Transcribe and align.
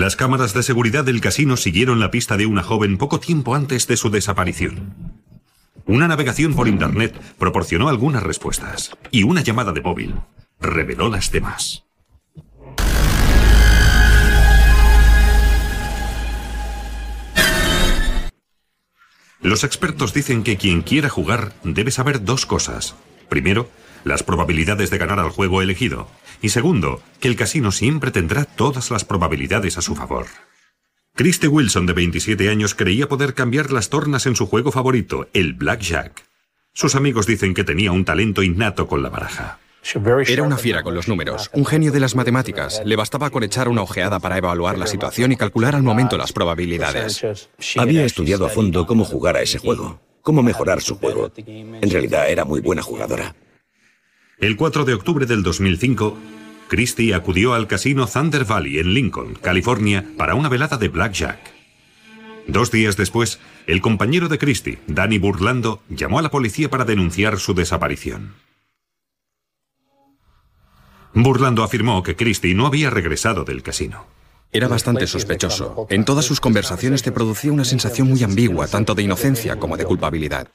Las 0.00 0.16
cámaras 0.16 0.54
de 0.54 0.62
seguridad 0.62 1.04
del 1.04 1.20
casino 1.20 1.58
siguieron 1.58 2.00
la 2.00 2.10
pista 2.10 2.38
de 2.38 2.46
una 2.46 2.62
joven 2.62 2.96
poco 2.96 3.20
tiempo 3.20 3.54
antes 3.54 3.86
de 3.86 3.98
su 3.98 4.08
desaparición. 4.08 4.94
Una 5.84 6.08
navegación 6.08 6.54
por 6.54 6.68
Internet 6.68 7.20
proporcionó 7.38 7.90
algunas 7.90 8.22
respuestas 8.22 8.92
y 9.10 9.24
una 9.24 9.42
llamada 9.42 9.72
de 9.72 9.82
móvil 9.82 10.14
reveló 10.58 11.10
las 11.10 11.30
demás. 11.30 11.84
Los 19.42 19.64
expertos 19.64 20.14
dicen 20.14 20.44
que 20.44 20.56
quien 20.56 20.80
quiera 20.80 21.10
jugar 21.10 21.52
debe 21.62 21.90
saber 21.90 22.24
dos 22.24 22.46
cosas. 22.46 22.94
Primero, 23.28 23.68
las 24.04 24.22
probabilidades 24.22 24.90
de 24.90 24.98
ganar 24.98 25.18
al 25.18 25.30
juego 25.30 25.62
elegido. 25.62 26.08
Y 26.42 26.50
segundo, 26.50 27.02
que 27.20 27.28
el 27.28 27.36
casino 27.36 27.72
siempre 27.72 28.10
tendrá 28.10 28.44
todas 28.44 28.90
las 28.90 29.04
probabilidades 29.04 29.78
a 29.78 29.82
su 29.82 29.94
favor. 29.94 30.26
Christy 31.14 31.48
Wilson, 31.48 31.86
de 31.86 31.92
27 31.92 32.48
años, 32.48 32.74
creía 32.74 33.08
poder 33.08 33.34
cambiar 33.34 33.72
las 33.72 33.90
tornas 33.90 34.26
en 34.26 34.36
su 34.36 34.46
juego 34.46 34.72
favorito, 34.72 35.28
el 35.34 35.52
blackjack. 35.54 36.24
Sus 36.72 36.94
amigos 36.94 37.26
dicen 37.26 37.52
que 37.52 37.64
tenía 37.64 37.92
un 37.92 38.04
talento 38.04 38.42
innato 38.42 38.86
con 38.86 39.02
la 39.02 39.10
baraja. 39.10 39.58
Era 40.28 40.42
una 40.42 40.56
fiera 40.56 40.82
con 40.82 40.94
los 40.94 41.08
números, 41.08 41.50
un 41.52 41.64
genio 41.64 41.90
de 41.90 42.00
las 42.00 42.14
matemáticas. 42.14 42.82
Le 42.84 42.96
bastaba 42.96 43.30
con 43.30 43.42
echar 43.42 43.68
una 43.68 43.82
ojeada 43.82 44.20
para 44.20 44.36
evaluar 44.36 44.78
la 44.78 44.86
situación 44.86 45.32
y 45.32 45.36
calcular 45.36 45.74
al 45.74 45.82
momento 45.82 46.18
las 46.18 46.32
probabilidades. 46.32 47.24
Había 47.76 48.04
estudiado 48.04 48.46
a 48.46 48.50
fondo 48.50 48.86
cómo 48.86 49.04
jugar 49.04 49.36
a 49.36 49.42
ese 49.42 49.58
juego, 49.58 50.00
cómo 50.22 50.42
mejorar 50.42 50.80
su 50.82 50.96
juego. 50.96 51.32
En 51.36 51.90
realidad 51.90 52.30
era 52.30 52.44
muy 52.44 52.60
buena 52.60 52.82
jugadora. 52.82 53.34
El 54.40 54.56
4 54.56 54.86
de 54.86 54.94
octubre 54.94 55.26
del 55.26 55.42
2005, 55.42 56.16
Christie 56.68 57.14
acudió 57.14 57.52
al 57.52 57.66
casino 57.66 58.06
Thunder 58.06 58.46
Valley 58.46 58.78
en 58.78 58.94
Lincoln, 58.94 59.34
California, 59.34 60.06
para 60.16 60.34
una 60.34 60.48
velada 60.48 60.78
de 60.78 60.88
blackjack. 60.88 61.38
Dos 62.46 62.70
días 62.70 62.96
después, 62.96 63.38
el 63.66 63.82
compañero 63.82 64.28
de 64.28 64.38
Christie, 64.38 64.78
Danny 64.86 65.18
Burlando, 65.18 65.82
llamó 65.90 66.18
a 66.18 66.22
la 66.22 66.30
policía 66.30 66.70
para 66.70 66.86
denunciar 66.86 67.38
su 67.38 67.52
desaparición. 67.52 68.32
Burlando 71.12 71.62
afirmó 71.62 72.02
que 72.02 72.16
Christie 72.16 72.54
no 72.54 72.66
había 72.66 72.88
regresado 72.88 73.44
del 73.44 73.62
casino. 73.62 74.06
Era 74.52 74.68
bastante 74.68 75.06
sospechoso. 75.06 75.86
En 75.90 76.06
todas 76.06 76.24
sus 76.24 76.40
conversaciones 76.40 77.02
te 77.02 77.12
producía 77.12 77.52
una 77.52 77.66
sensación 77.66 78.08
muy 78.08 78.22
ambigua, 78.22 78.68
tanto 78.68 78.94
de 78.94 79.02
inocencia 79.02 79.58
como 79.58 79.76
de 79.76 79.84
culpabilidad. 79.84 80.48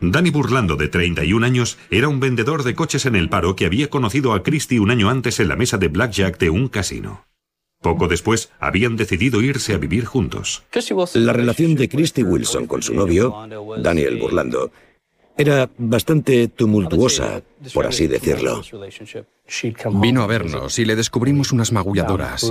Danny 0.00 0.30
Burlando, 0.30 0.76
de 0.76 0.88
31 0.88 1.46
años, 1.46 1.78
era 1.90 2.08
un 2.08 2.20
vendedor 2.20 2.64
de 2.64 2.74
coches 2.74 3.06
en 3.06 3.16
el 3.16 3.30
paro 3.30 3.56
que 3.56 3.64
había 3.64 3.88
conocido 3.88 4.34
a 4.34 4.42
Christie 4.42 4.78
un 4.78 4.90
año 4.90 5.08
antes 5.08 5.40
en 5.40 5.48
la 5.48 5.56
mesa 5.56 5.78
de 5.78 5.88
blackjack 5.88 6.38
de 6.38 6.50
un 6.50 6.68
casino. 6.68 7.24
Poco 7.80 8.06
después, 8.06 8.50
habían 8.58 8.96
decidido 8.96 9.40
irse 9.40 9.72
a 9.72 9.78
vivir 9.78 10.04
juntos. 10.04 10.64
La 11.14 11.32
relación 11.32 11.74
de 11.74 11.88
Christy 11.88 12.22
Wilson 12.22 12.66
con 12.66 12.82
su 12.82 12.94
novio, 12.94 13.34
Daniel 13.78 14.18
Burlando, 14.18 14.70
era 15.36 15.70
bastante 15.78 16.48
tumultuosa, 16.48 17.42
por 17.72 17.86
así 17.86 18.06
decirlo. 18.06 18.62
Vino 19.92 20.22
a 20.22 20.26
vernos 20.26 20.78
y 20.78 20.84
le 20.84 20.96
descubrimos 20.96 21.52
unas 21.52 21.72
magulladuras. 21.72 22.50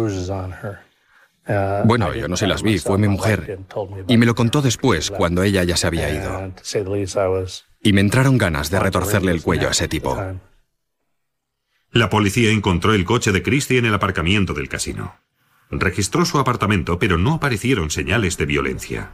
Bueno, 1.86 2.14
yo 2.14 2.28
no 2.28 2.38
se 2.38 2.48
las 2.48 2.64
vi, 2.64 2.80
fue 2.80 2.98
mi 2.98 3.08
mujer. 3.08 3.60
Y 4.08 4.18
me 4.18 4.26
lo 4.26 4.36
contó 4.36 4.62
después, 4.62 5.12
cuando 5.12 5.44
ella 5.44 5.64
ya 5.64 5.78
se 5.78 5.88
había 5.88 6.10
ido. 6.10 6.54
Y 7.82 7.94
me 7.94 8.02
entraron 8.02 8.38
ganas 8.38 8.72
de 8.72 8.80
retorcerle 8.80 9.32
el 9.32 9.42
cuello 9.42 9.68
a 9.68 9.72
ese 9.72 9.88
tipo. 9.88 10.18
La 11.92 12.10
policía 12.10 12.52
encontró 12.52 12.94
el 12.94 13.06
coche 13.06 13.32
de 13.32 13.44
Christie 13.44 13.78
en 13.78 13.86
el 13.86 13.94
aparcamiento 13.94 14.54
del 14.54 14.68
casino. 14.68 15.16
Registró 15.70 16.26
su 16.26 16.40
apartamento, 16.40 17.00
pero 17.00 17.18
no 17.18 17.36
aparecieron 17.36 17.90
señales 17.90 18.38
de 18.38 18.46
violencia, 18.46 19.12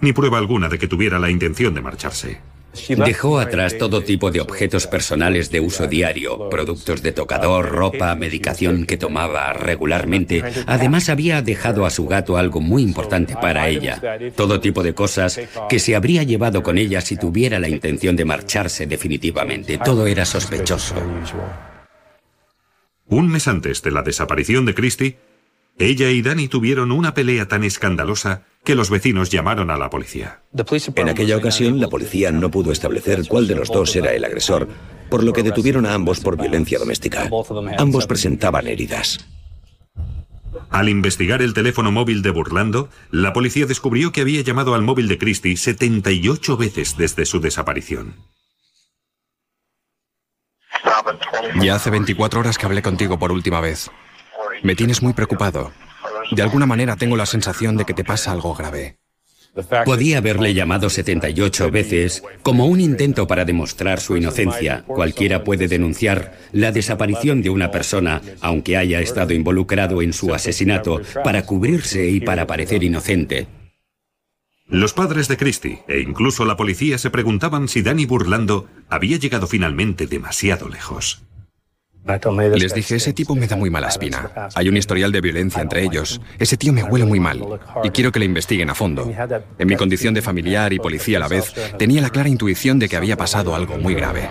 ni 0.00 0.12
prueba 0.12 0.38
alguna 0.38 0.68
de 0.68 0.78
que 0.78 0.88
tuviera 0.88 1.18
la 1.18 1.30
intención 1.30 1.74
de 1.74 1.82
marcharse. 1.82 2.40
Dejó 2.88 3.38
atrás 3.38 3.78
todo 3.78 4.02
tipo 4.02 4.30
de 4.30 4.40
objetos 4.40 4.86
personales 4.86 5.50
de 5.50 5.60
uso 5.60 5.86
diario, 5.86 6.48
productos 6.50 7.02
de 7.02 7.12
tocador, 7.12 7.70
ropa, 7.70 8.14
medicación 8.14 8.86
que 8.86 8.96
tomaba 8.96 9.52
regularmente. 9.52 10.42
Además 10.66 11.08
había 11.08 11.42
dejado 11.42 11.86
a 11.86 11.90
su 11.90 12.06
gato 12.06 12.36
algo 12.36 12.60
muy 12.60 12.82
importante 12.82 13.34
para 13.34 13.68
ella. 13.68 14.00
Todo 14.36 14.60
tipo 14.60 14.82
de 14.82 14.94
cosas 14.94 15.40
que 15.68 15.78
se 15.78 15.96
habría 15.96 16.22
llevado 16.22 16.62
con 16.62 16.78
ella 16.78 17.00
si 17.00 17.16
tuviera 17.16 17.58
la 17.58 17.68
intención 17.68 18.16
de 18.16 18.24
marcharse 18.24 18.86
definitivamente. 18.86 19.78
Todo 19.78 20.06
era 20.06 20.24
sospechoso. 20.24 20.94
Un 23.06 23.28
mes 23.28 23.48
antes 23.48 23.82
de 23.82 23.90
la 23.90 24.02
desaparición 24.02 24.64
de 24.64 24.74
Christie, 24.74 25.18
ella 25.78 26.10
y 26.10 26.22
Danny 26.22 26.48
tuvieron 26.48 26.92
una 26.92 27.14
pelea 27.14 27.48
tan 27.48 27.64
escandalosa 27.64 28.44
que 28.64 28.74
los 28.74 28.90
vecinos 28.90 29.30
llamaron 29.30 29.70
a 29.70 29.76
la 29.76 29.90
policía. 29.90 30.40
En 30.96 31.08
aquella 31.08 31.36
ocasión, 31.36 31.80
la 31.80 31.88
policía 31.88 32.32
no 32.32 32.50
pudo 32.50 32.72
establecer 32.72 33.26
cuál 33.28 33.46
de 33.46 33.54
los 33.54 33.68
dos 33.68 33.94
era 33.94 34.12
el 34.12 34.24
agresor, 34.24 34.68
por 35.10 35.22
lo 35.22 35.32
que 35.32 35.42
detuvieron 35.42 35.86
a 35.86 35.94
ambos 35.94 36.20
por 36.20 36.40
violencia 36.40 36.78
doméstica. 36.78 37.28
Ambos 37.78 38.06
presentaban 38.06 38.66
heridas. 38.66 39.18
Al 40.70 40.88
investigar 40.88 41.42
el 41.42 41.54
teléfono 41.54 41.92
móvil 41.92 42.22
de 42.22 42.30
Burlando, 42.30 42.88
la 43.10 43.32
policía 43.32 43.66
descubrió 43.66 44.10
que 44.10 44.22
había 44.22 44.40
llamado 44.40 44.74
al 44.74 44.82
móvil 44.82 45.06
de 45.08 45.18
Christie 45.18 45.56
78 45.56 46.56
veces 46.56 46.96
desde 46.96 47.26
su 47.26 47.40
desaparición. 47.40 48.16
Ya 51.60 51.76
hace 51.76 51.90
24 51.90 52.40
horas 52.40 52.58
que 52.58 52.66
hablé 52.66 52.82
contigo 52.82 53.18
por 53.18 53.30
última 53.30 53.60
vez. 53.60 53.90
Me 54.62 54.74
tienes 54.74 55.02
muy 55.02 55.12
preocupado. 55.12 55.72
De 56.30 56.42
alguna 56.42 56.66
manera 56.66 56.96
tengo 56.96 57.16
la 57.16 57.26
sensación 57.26 57.76
de 57.76 57.84
que 57.84 57.94
te 57.94 58.04
pasa 58.04 58.32
algo 58.32 58.54
grave. 58.54 58.98
Podía 59.84 60.18
haberle 60.18 60.52
llamado 60.52 60.90
78 60.90 61.70
veces 61.70 62.24
como 62.42 62.66
un 62.66 62.80
intento 62.80 63.28
para 63.28 63.44
demostrar 63.44 64.00
su 64.00 64.16
inocencia. 64.16 64.82
Cualquiera 64.86 65.44
puede 65.44 65.68
denunciar 65.68 66.36
la 66.52 66.72
desaparición 66.72 67.40
de 67.40 67.50
una 67.50 67.70
persona, 67.70 68.20
aunque 68.40 68.76
haya 68.76 69.00
estado 69.00 69.32
involucrado 69.32 70.02
en 70.02 70.12
su 70.12 70.34
asesinato, 70.34 71.00
para 71.22 71.42
cubrirse 71.46 72.08
y 72.08 72.20
para 72.20 72.48
parecer 72.48 72.82
inocente. 72.82 73.46
Los 74.66 74.92
padres 74.92 75.28
de 75.28 75.36
Christie 75.36 75.84
e 75.86 76.00
incluso 76.00 76.44
la 76.44 76.56
policía 76.56 76.98
se 76.98 77.10
preguntaban 77.10 77.68
si 77.68 77.82
Danny 77.82 78.06
Burlando 78.06 78.66
había 78.88 79.18
llegado 79.18 79.46
finalmente 79.46 80.06
demasiado 80.06 80.68
lejos. 80.68 81.22
Les 82.54 82.74
dije, 82.74 82.96
ese 82.96 83.12
tipo 83.14 83.34
me 83.34 83.46
da 83.46 83.56
muy 83.56 83.70
mala 83.70 83.88
espina. 83.88 84.30
Hay 84.54 84.68
un 84.68 84.76
historial 84.76 85.10
de 85.10 85.22
violencia 85.22 85.62
entre 85.62 85.82
ellos. 85.82 86.20
Ese 86.38 86.56
tío 86.56 86.72
me 86.72 86.82
huele 86.82 87.06
muy 87.06 87.18
mal. 87.18 87.42
Y 87.82 87.90
quiero 87.90 88.12
que 88.12 88.18
le 88.18 88.26
investiguen 88.26 88.68
a 88.68 88.74
fondo. 88.74 89.10
En 89.58 89.68
mi 89.68 89.76
condición 89.76 90.12
de 90.12 90.20
familiar 90.20 90.72
y 90.72 90.78
policía 90.78 91.16
a 91.16 91.20
la 91.20 91.28
vez, 91.28 91.54
tenía 91.78 92.02
la 92.02 92.10
clara 92.10 92.28
intuición 92.28 92.78
de 92.78 92.88
que 92.88 92.96
había 92.96 93.16
pasado 93.16 93.54
algo 93.54 93.78
muy 93.78 93.94
grave. 93.94 94.28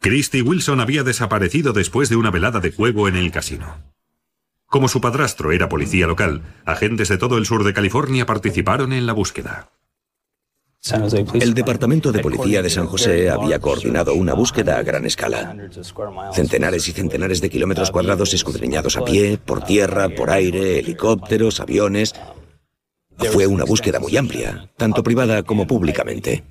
Christy 0.00 0.40
Wilson 0.40 0.80
había 0.80 1.02
desaparecido 1.02 1.72
después 1.72 2.08
de 2.08 2.16
una 2.16 2.30
velada 2.30 2.60
de 2.60 2.72
juego 2.72 3.08
en 3.08 3.16
el 3.16 3.32
casino. 3.32 3.82
Como 4.66 4.88
su 4.88 5.00
padrastro 5.00 5.52
era 5.52 5.68
policía 5.68 6.06
local, 6.06 6.42
agentes 6.64 7.08
de 7.08 7.18
todo 7.18 7.38
el 7.38 7.46
sur 7.46 7.64
de 7.64 7.72
California 7.72 8.26
participaron 8.26 8.92
en 8.92 9.06
la 9.06 9.12
búsqueda. 9.12 9.70
El 11.34 11.54
Departamento 11.54 12.12
de 12.12 12.20
Policía 12.20 12.62
de 12.62 12.70
San 12.70 12.86
José 12.86 13.30
había 13.30 13.58
coordinado 13.58 14.14
una 14.14 14.34
búsqueda 14.34 14.78
a 14.78 14.82
gran 14.82 15.04
escala. 15.04 15.56
Centenares 16.32 16.88
y 16.88 16.92
centenares 16.92 17.40
de 17.40 17.50
kilómetros 17.50 17.90
cuadrados 17.90 18.34
escudriñados 18.34 18.96
a 18.96 19.04
pie, 19.04 19.38
por 19.38 19.62
tierra, 19.62 20.08
por 20.08 20.30
aire, 20.30 20.78
helicópteros, 20.78 21.60
aviones. 21.60 22.14
Fue 23.32 23.46
una 23.46 23.64
búsqueda 23.64 23.98
muy 23.98 24.16
amplia, 24.16 24.70
tanto 24.76 25.02
privada 25.02 25.42
como 25.42 25.66
públicamente. 25.66 26.44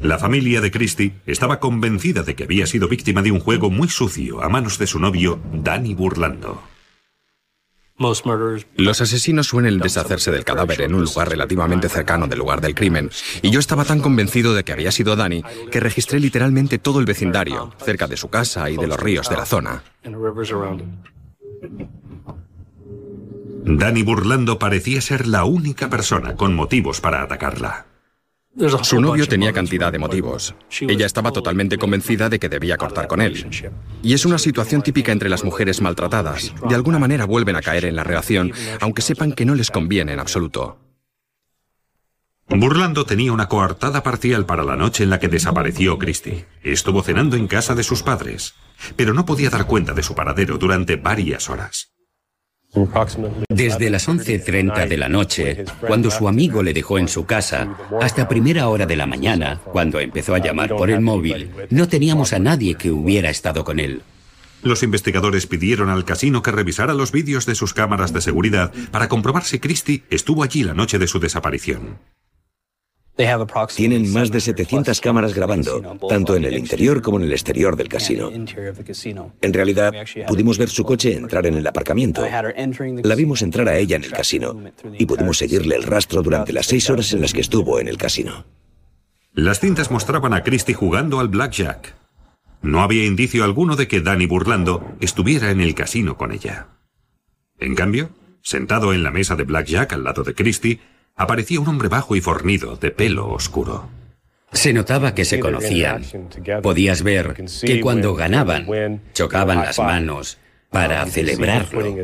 La 0.00 0.18
familia 0.18 0.60
de 0.60 0.70
Christie 0.70 1.14
estaba 1.26 1.60
convencida 1.60 2.22
de 2.22 2.34
que 2.34 2.44
había 2.44 2.66
sido 2.66 2.88
víctima 2.88 3.22
de 3.22 3.32
un 3.32 3.40
juego 3.40 3.70
muy 3.70 3.88
sucio 3.88 4.42
a 4.42 4.48
manos 4.48 4.78
de 4.78 4.86
su 4.86 4.98
novio, 4.98 5.40
Danny 5.52 5.94
Burlando. 5.94 6.73
Los 7.96 9.00
asesinos 9.00 9.46
suelen 9.46 9.78
deshacerse 9.78 10.32
del 10.32 10.44
cadáver 10.44 10.80
en 10.80 10.94
un 10.94 11.04
lugar 11.04 11.28
relativamente 11.28 11.88
cercano 11.88 12.26
del 12.26 12.40
lugar 12.40 12.60
del 12.60 12.74
crimen, 12.74 13.10
y 13.40 13.50
yo 13.50 13.60
estaba 13.60 13.84
tan 13.84 14.00
convencido 14.00 14.52
de 14.52 14.64
que 14.64 14.72
había 14.72 14.90
sido 14.90 15.14
Danny 15.14 15.44
que 15.70 15.78
registré 15.78 16.18
literalmente 16.18 16.78
todo 16.78 16.98
el 16.98 17.06
vecindario, 17.06 17.72
cerca 17.84 18.08
de 18.08 18.16
su 18.16 18.28
casa 18.28 18.68
y 18.68 18.76
de 18.76 18.88
los 18.88 18.98
ríos 18.98 19.28
de 19.28 19.36
la 19.36 19.46
zona. 19.46 19.82
Danny 23.66 24.02
Burlando 24.02 24.58
parecía 24.58 25.00
ser 25.00 25.26
la 25.26 25.44
única 25.44 25.88
persona 25.88 26.36
con 26.36 26.54
motivos 26.54 27.00
para 27.00 27.22
atacarla. 27.22 27.86
Su 28.82 29.00
novio 29.00 29.26
tenía 29.26 29.52
cantidad 29.52 29.90
de 29.90 29.98
motivos. 29.98 30.54
Ella 30.80 31.06
estaba 31.06 31.32
totalmente 31.32 31.76
convencida 31.76 32.28
de 32.28 32.38
que 32.38 32.48
debía 32.48 32.76
cortar 32.76 33.08
con 33.08 33.20
él. 33.20 33.44
Y 34.02 34.14
es 34.14 34.24
una 34.24 34.38
situación 34.38 34.82
típica 34.82 35.10
entre 35.10 35.28
las 35.28 35.42
mujeres 35.42 35.80
maltratadas. 35.80 36.54
De 36.68 36.74
alguna 36.74 37.00
manera 37.00 37.24
vuelven 37.24 37.56
a 37.56 37.62
caer 37.62 37.84
en 37.84 37.96
la 37.96 38.04
relación, 38.04 38.52
aunque 38.80 39.02
sepan 39.02 39.32
que 39.32 39.44
no 39.44 39.54
les 39.54 39.70
conviene 39.70 40.12
en 40.12 40.20
absoluto. 40.20 40.78
Burlando 42.48 43.04
tenía 43.06 43.32
una 43.32 43.48
coartada 43.48 44.02
parcial 44.02 44.46
para 44.46 44.62
la 44.62 44.76
noche 44.76 45.02
en 45.02 45.10
la 45.10 45.18
que 45.18 45.28
desapareció 45.28 45.98
Christie. 45.98 46.46
Estuvo 46.62 47.02
cenando 47.02 47.36
en 47.36 47.48
casa 47.48 47.74
de 47.74 47.82
sus 47.82 48.02
padres, 48.02 48.54
pero 48.94 49.14
no 49.14 49.26
podía 49.26 49.50
dar 49.50 49.66
cuenta 49.66 49.94
de 49.94 50.02
su 50.02 50.14
paradero 50.14 50.58
durante 50.58 50.96
varias 50.96 51.48
horas. 51.50 51.93
Desde 53.48 53.90
las 53.90 54.08
11.30 54.08 54.88
de 54.88 54.96
la 54.96 55.08
noche, 55.08 55.64
cuando 55.80 56.10
su 56.10 56.28
amigo 56.28 56.62
le 56.62 56.74
dejó 56.74 56.98
en 56.98 57.08
su 57.08 57.24
casa, 57.24 57.76
hasta 58.00 58.28
primera 58.28 58.68
hora 58.68 58.86
de 58.86 58.96
la 58.96 59.06
mañana, 59.06 59.60
cuando 59.64 60.00
empezó 60.00 60.34
a 60.34 60.38
llamar 60.38 60.70
por 60.70 60.90
el 60.90 61.00
móvil, 61.00 61.50
no 61.70 61.88
teníamos 61.88 62.32
a 62.32 62.38
nadie 62.38 62.74
que 62.74 62.90
hubiera 62.90 63.30
estado 63.30 63.64
con 63.64 63.78
él. 63.78 64.02
Los 64.62 64.82
investigadores 64.82 65.46
pidieron 65.46 65.90
al 65.90 66.04
casino 66.04 66.42
que 66.42 66.50
revisara 66.50 66.94
los 66.94 67.12
vídeos 67.12 67.44
de 67.44 67.54
sus 67.54 67.74
cámaras 67.74 68.12
de 68.12 68.22
seguridad 68.22 68.72
para 68.90 69.08
comprobar 69.08 69.44
si 69.44 69.58
Christie 69.58 70.04
estuvo 70.10 70.42
allí 70.42 70.64
la 70.64 70.74
noche 70.74 70.98
de 70.98 71.06
su 71.06 71.20
desaparición. 71.20 71.98
Tienen 73.76 74.12
más 74.12 74.32
de 74.32 74.40
700 74.40 75.00
cámaras 75.00 75.34
grabando, 75.34 75.98
tanto 76.08 76.34
en 76.34 76.44
el 76.44 76.58
interior 76.58 77.00
como 77.00 77.18
en 77.18 77.24
el 77.24 77.32
exterior 77.32 77.76
del 77.76 77.88
casino. 77.88 78.30
En 78.30 79.52
realidad, 79.52 79.92
pudimos 80.26 80.58
ver 80.58 80.68
su 80.68 80.84
coche 80.84 81.14
entrar 81.14 81.46
en 81.46 81.54
el 81.54 81.66
aparcamiento. 81.66 82.26
La 83.04 83.14
vimos 83.14 83.42
entrar 83.42 83.68
a 83.68 83.78
ella 83.78 83.96
en 83.96 84.04
el 84.04 84.10
casino 84.10 84.60
y 84.98 85.06
pudimos 85.06 85.38
seguirle 85.38 85.76
el 85.76 85.84
rastro 85.84 86.22
durante 86.22 86.52
las 86.52 86.66
seis 86.66 86.90
horas 86.90 87.12
en 87.12 87.20
las 87.20 87.32
que 87.32 87.40
estuvo 87.40 87.78
en 87.78 87.86
el 87.86 87.98
casino. 87.98 88.46
Las 89.32 89.60
cintas 89.60 89.90
mostraban 89.90 90.34
a 90.34 90.42
Christie 90.42 90.74
jugando 90.74 91.20
al 91.20 91.28
blackjack. 91.28 91.94
No 92.62 92.82
había 92.82 93.04
indicio 93.04 93.44
alguno 93.44 93.76
de 93.76 93.86
que 93.86 94.00
Danny 94.00 94.26
Burlando 94.26 94.96
estuviera 95.00 95.50
en 95.50 95.60
el 95.60 95.74
casino 95.74 96.16
con 96.16 96.32
ella. 96.32 96.68
En 97.58 97.74
cambio, 97.74 98.10
sentado 98.42 98.92
en 98.92 99.02
la 99.02 99.10
mesa 99.10 99.36
de 99.36 99.44
blackjack 99.44 99.92
al 99.92 100.04
lado 100.04 100.24
de 100.24 100.34
Christie, 100.34 100.80
aparecía 101.16 101.60
un 101.60 101.68
hombre 101.68 101.88
bajo 101.88 102.16
y 102.16 102.20
fornido, 102.20 102.76
de 102.76 102.90
pelo 102.90 103.28
oscuro. 103.28 103.88
Se 104.52 104.72
notaba 104.72 105.14
que 105.14 105.24
se 105.24 105.40
conocían. 105.40 106.04
Podías 106.62 107.02
ver 107.02 107.34
que 107.62 107.80
cuando 107.80 108.14
ganaban, 108.14 109.02
chocaban 109.12 109.58
las 109.58 109.78
manos 109.78 110.38
para 110.70 111.04
celebrarlo. 111.06 111.96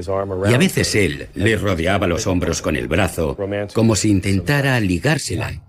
Y 0.48 0.54
a 0.54 0.58
veces 0.58 0.94
él 0.94 1.28
le 1.34 1.56
rodeaba 1.56 2.06
los 2.06 2.26
hombros 2.26 2.62
con 2.62 2.76
el 2.76 2.88
brazo, 2.88 3.36
como 3.72 3.96
si 3.96 4.10
intentara 4.10 4.78
ligársela. 4.80 5.62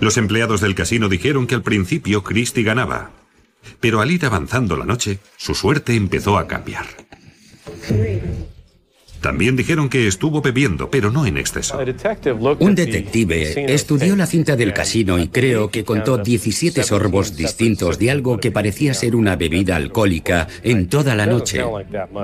Los 0.00 0.16
empleados 0.16 0.60
del 0.60 0.74
casino 0.74 1.08
dijeron 1.08 1.46
que 1.46 1.54
al 1.54 1.62
principio 1.62 2.22
Christie 2.22 2.64
ganaba, 2.64 3.10
pero 3.80 4.00
al 4.00 4.10
ir 4.10 4.24
avanzando 4.24 4.76
la 4.76 4.86
noche, 4.86 5.18
su 5.36 5.54
suerte 5.54 5.94
empezó 5.94 6.38
a 6.38 6.46
cambiar. 6.46 6.86
También 9.20 9.54
dijeron 9.54 9.88
que 9.88 10.06
estuvo 10.06 10.40
bebiendo, 10.40 10.90
pero 10.90 11.10
no 11.10 11.26
en 11.26 11.36
exceso. 11.36 11.78
Un 12.58 12.74
detective 12.74 13.72
estudió 13.72 14.16
la 14.16 14.26
cinta 14.26 14.56
del 14.56 14.72
casino 14.72 15.18
y 15.18 15.28
creo 15.28 15.70
que 15.70 15.84
contó 15.84 16.18
17 16.18 16.82
sorbos 16.82 17.36
distintos 17.36 17.98
de 17.98 18.10
algo 18.10 18.38
que 18.38 18.50
parecía 18.50 18.94
ser 18.94 19.14
una 19.14 19.36
bebida 19.36 19.76
alcohólica 19.76 20.48
en 20.62 20.88
toda 20.88 21.14
la 21.14 21.26
noche. 21.26 21.62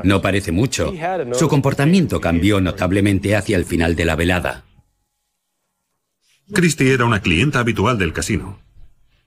No 0.04 0.22
parece 0.22 0.52
mucho. 0.52 0.92
Su 1.32 1.48
comportamiento 1.48 2.20
cambió 2.20 2.60
notablemente 2.60 3.36
hacia 3.36 3.56
el 3.56 3.64
final 3.64 3.94
de 3.94 4.04
la 4.04 4.16
velada. 4.16 4.64
Christie 6.52 6.92
era 6.92 7.04
una 7.04 7.20
clienta 7.20 7.58
habitual 7.58 7.98
del 7.98 8.12
casino, 8.12 8.60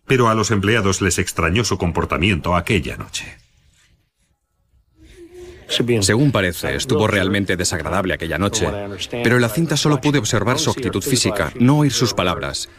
pero 0.08 0.30
a 0.30 0.36
los 0.36 0.52
empleados 0.52 1.02
les 1.02 1.20
extrañó 1.20 1.64
su 1.66 1.78
comportamiento 1.78 2.56
aquella 2.56 2.96
noche. 2.96 3.38
Según 6.02 6.32
parece, 6.32 6.76
estuvo 6.76 7.08
realmente 7.08 7.56
desagradable 7.56 8.16
aquella 8.16 8.38
noche, 8.38 8.68
pero 9.24 9.36
en 9.36 9.42
la 9.42 9.50
cinta 9.50 9.78
solo 9.78 10.02
pude 10.02 10.20
observar 10.20 10.60
su 10.60 10.72
actitud 10.72 11.02
física, 11.02 11.52
no 11.60 11.80
oír 11.80 11.92
sus 11.92 12.14
palabras. 12.14 12.70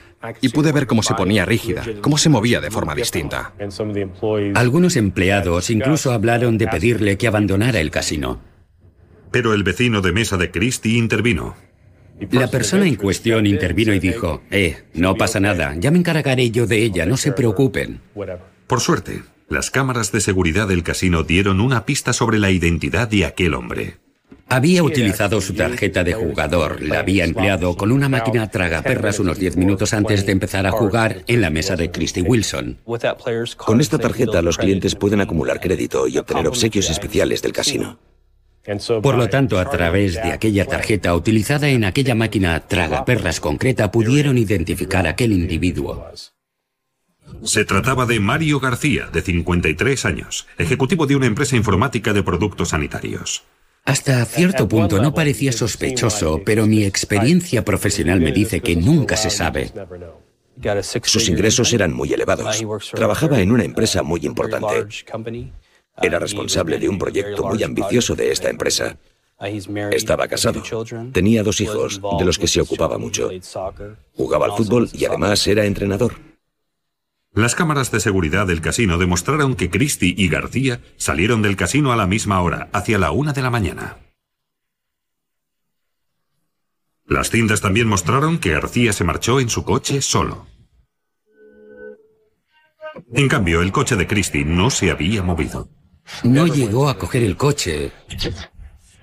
Y 0.43 0.51
pude 0.51 0.73
ver 0.73 0.87
cómo 0.87 1.03
se 1.03 1.15
ponía 1.15 1.47
rígida, 1.47 1.85
cómo 2.03 2.19
se 2.19 2.29
movía 2.29 2.61
de 2.61 2.71
forma 2.71 2.95
distinta. 2.95 3.53
Algunos 4.55 4.97
empleados 4.97 5.71
incluso 5.71 6.13
hablaron 6.13 6.59
de 6.59 6.67
pedirle 6.67 7.17
que 7.17 7.27
abandonara 7.27 7.81
el 7.81 7.91
casino. 7.91 8.41
Pero 9.31 9.55
el 9.55 9.63
vecino 9.63 10.01
de 10.03 10.13
mesa 10.13 10.37
de 10.37 10.51
Christie 10.51 10.99
intervino. 10.99 11.55
La 12.33 12.49
persona 12.49 12.87
en 12.87 12.97
cuestión 12.97 13.47
intervino 13.47 13.95
y 13.95 13.99
dijo, 13.99 14.43
eh, 14.51 14.83
no 14.93 15.15
pasa 15.15 15.41
nada, 15.41 15.75
ya 15.79 15.91
me 15.91 15.99
encargaré 15.99 16.51
yo 16.51 16.67
de 16.67 16.83
ella, 16.83 17.07
no 17.07 17.17
se 17.17 17.33
preocupen. 17.33 18.01
Por 18.67 18.81
suerte, 18.81 19.23
las 19.51 19.71
cámaras 19.71 20.13
de 20.13 20.21
seguridad 20.21 20.69
del 20.69 20.85
casino 20.85 21.25
dieron 21.25 21.61
una 21.61 21.85
pista 21.85 22.13
sobre 22.13 22.39
la 22.39 22.51
identidad 22.51 23.09
de 23.09 23.27
aquel 23.27 23.55
hombre. 23.55 23.97
Había 24.49 24.83
utilizado 24.85 25.41
su 25.41 25.55
tarjeta 25.55 26.05
de 26.05 26.13
jugador, 26.13 26.81
la 26.83 27.01
había 27.01 27.25
empleado 27.25 27.77
con 27.77 27.93
una 27.93 28.09
máquina 28.09 28.49
tragaperras 28.49 29.19
unos 29.19 29.39
10 29.39 29.57
minutos 29.57 29.93
antes 29.93 30.25
de 30.25 30.33
empezar 30.33 30.67
a 30.67 30.73
jugar 30.73 31.25
en 31.27 31.41
la 31.41 31.51
mesa 31.51 31.77
de 31.77 31.91
Christy 31.91 32.23
Wilson. 32.23 32.79
Con 33.57 33.81
esta 33.81 33.99
tarjeta 33.99 34.41
los 34.41 34.57
clientes 34.57 34.95
pueden 34.95 35.21
acumular 35.21 35.61
crédito 35.61 36.07
y 36.07 36.19
obtener 36.19 36.47
obsequios 36.47 36.89
especiales 36.89 37.43
del 37.43 37.53
casino. 37.53 37.99
Por 39.03 39.17
lo 39.17 39.29
tanto, 39.29 39.59
a 39.59 39.69
través 39.69 40.15
de 40.15 40.33
aquella 40.33 40.65
tarjeta 40.65 41.15
utilizada 41.15 41.69
en 41.69 41.85
aquella 41.85 42.15
máquina 42.15 42.61
tragaperras 42.61 43.41
concreta 43.41 43.91
pudieron 43.91 44.39
identificar 44.39 45.07
a 45.07 45.11
aquel 45.11 45.33
individuo. 45.33 46.07
Se 47.45 47.65
trataba 47.65 48.07
de 48.07 48.21
Mario 48.21 48.61
García, 48.61 49.09
de 49.13 49.23
53 49.23 50.05
años, 50.05 50.47
ejecutivo 50.59 51.07
de 51.07 51.17
una 51.17 51.27
empresa 51.27 51.57
informática 51.57 52.13
de 52.13 52.23
productos 52.23 52.71
sanitarios. 52.71 53.45
Hasta 53.85 54.25
cierto 54.27 54.69
punto 54.69 55.01
no 55.01 55.15
parecía 55.15 55.53
sospechoso, 55.53 56.43
pero 56.45 56.67
mi 56.67 56.85
experiencia 56.85 57.65
profesional 57.65 58.21
me 58.21 58.33
dice 58.33 58.61
que 58.61 58.77
nunca 58.77 59.17
se 59.17 59.31
sabe. 59.31 59.73
Sus 61.03 61.29
ingresos 61.29 61.73
eran 61.73 61.93
muy 61.93 62.13
elevados. 62.13 62.63
Trabajaba 62.93 63.41
en 63.41 63.51
una 63.51 63.65
empresa 63.65 64.03
muy 64.03 64.21
importante. 64.25 64.87
Era 66.03 66.19
responsable 66.19 66.79
de 66.79 66.89
un 66.89 66.99
proyecto 66.99 67.45
muy 67.49 67.63
ambicioso 67.63 68.15
de 68.15 68.31
esta 68.31 68.51
empresa. 68.51 68.99
Estaba 69.91 70.29
casado. 70.29 70.63
Tenía 71.13 71.43
dos 71.43 71.61
hijos, 71.63 72.01
de 72.19 72.25
los 72.25 72.39
que 72.39 72.47
se 72.47 72.61
ocupaba 72.61 72.99
mucho. 72.99 73.31
Jugaba 74.15 74.47
al 74.47 74.53
fútbol 74.53 74.91
y 74.93 75.07
además 75.07 75.47
era 75.47 75.65
entrenador. 75.65 76.30
Las 77.33 77.55
cámaras 77.55 77.93
de 77.93 78.01
seguridad 78.01 78.47
del 78.47 78.61
casino 78.61 78.99
demostraron 78.99 79.55
que 79.55 79.71
Christie 79.71 80.15
y 80.17 80.29
García 80.29 80.81
salieron 80.97 81.43
del 81.43 81.57
casino 81.57 81.93
a 81.93 81.97
la 81.97 82.09
misma 82.09 82.41
hora, 82.43 82.69
hacia 82.73 82.99
la 82.99 83.13
una 83.13 83.33
de 83.33 83.43
la 83.43 83.51
mañana. 83.51 83.99
Las 87.07 87.31
cintas 87.31 87.61
también 87.61 87.87
mostraron 87.87 88.39
que 88.39 88.51
García 88.53 88.93
se 88.93 89.05
marchó 89.05 89.39
en 89.41 89.49
su 89.49 89.65
coche 89.65 90.03
solo. 90.03 90.47
En 93.13 93.29
cambio, 93.29 93.63
el 93.63 93.71
coche 93.73 93.97
de 93.97 94.07
Christie 94.07 94.45
no 94.45 94.71
se 94.71 94.91
había 94.91 95.23
movido. 95.23 95.69
No 96.25 96.47
llegó 96.47 96.89
a 96.89 96.99
coger 96.99 97.23
el 97.23 97.37
coche. 97.37 97.93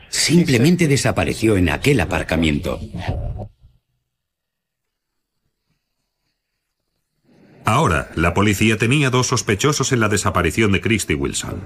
Simplemente 0.10 0.88
desapareció 0.88 1.56
en 1.58 1.70
aquel 1.70 2.00
aparcamiento. 2.02 2.80
Ahora, 7.68 8.10
la 8.16 8.34
policía 8.34 8.78
tenía 8.78 9.10
dos 9.10 9.28
sospechosos 9.28 9.92
en 9.92 10.00
la 10.00 10.08
desaparición 10.08 10.72
de 10.72 10.80
Christy 10.80 11.16
Wilson. 11.16 11.62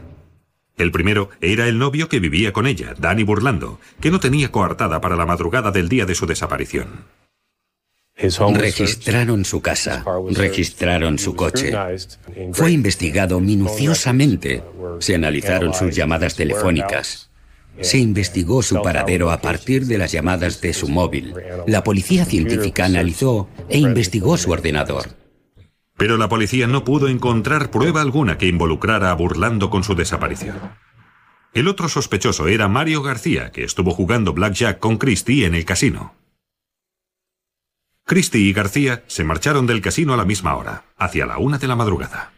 El 0.75 0.91
primero 0.91 1.29
era 1.41 1.67
el 1.67 1.77
novio 1.77 2.09
que 2.09 2.19
vivía 2.19 2.51
con 2.53 2.65
ella, 2.65 2.95
Danny 2.97 3.21
Burlando, 3.21 3.79
que 3.99 4.09
no 4.09 4.19
tenía 4.19 4.51
coartada 4.51 4.99
para 4.99 5.15
la 5.15 5.27
madrugada 5.27 5.69
del 5.69 5.89
día 5.89 6.07
de 6.07 6.15
su 6.15 6.25
desaparición. 6.25 7.05
Registraron 8.17 9.45
su 9.45 9.61
casa, 9.61 10.03
registraron 10.31 11.19
su 11.19 11.35
coche. 11.35 11.71
Fue 12.51 12.71
investigado 12.71 13.39
minuciosamente. 13.39 14.63
Se 14.97 15.13
analizaron 15.13 15.75
sus 15.75 15.95
llamadas 15.95 16.35
telefónicas. 16.35 17.29
Se 17.79 17.99
investigó 17.99 18.63
su 18.63 18.81
paradero 18.81 19.29
a 19.29 19.39
partir 19.39 19.85
de 19.85 19.99
las 19.99 20.11
llamadas 20.11 20.61
de 20.61 20.73
su 20.73 20.87
móvil. 20.87 21.35
La 21.67 21.83
policía 21.83 22.25
científica 22.25 22.85
analizó 22.85 23.49
e 23.69 23.77
investigó 23.77 24.35
su 24.37 24.49
ordenador. 24.49 25.20
Pero 26.01 26.17
la 26.17 26.29
policía 26.29 26.65
no 26.65 26.83
pudo 26.83 27.09
encontrar 27.09 27.69
prueba 27.69 28.01
alguna 28.01 28.39
que 28.39 28.47
involucrara 28.47 29.11
a 29.11 29.13
Burlando 29.13 29.69
con 29.69 29.83
su 29.83 29.93
desaparición. 29.93 30.57
El 31.53 31.67
otro 31.67 31.89
sospechoso 31.89 32.47
era 32.47 32.67
Mario 32.67 33.03
García, 33.03 33.51
que 33.51 33.63
estuvo 33.63 33.91
jugando 33.91 34.33
blackjack 34.33 34.79
con 34.79 34.97
Christie 34.97 35.45
en 35.45 35.53
el 35.53 35.63
casino. 35.63 36.15
Christie 38.03 38.41
y 38.41 38.51
García 38.51 39.03
se 39.05 39.23
marcharon 39.23 39.67
del 39.67 39.79
casino 39.81 40.15
a 40.15 40.17
la 40.17 40.25
misma 40.25 40.55
hora, 40.55 40.85
hacia 40.97 41.27
la 41.27 41.37
una 41.37 41.59
de 41.59 41.67
la 41.67 41.75
madrugada. 41.75 42.33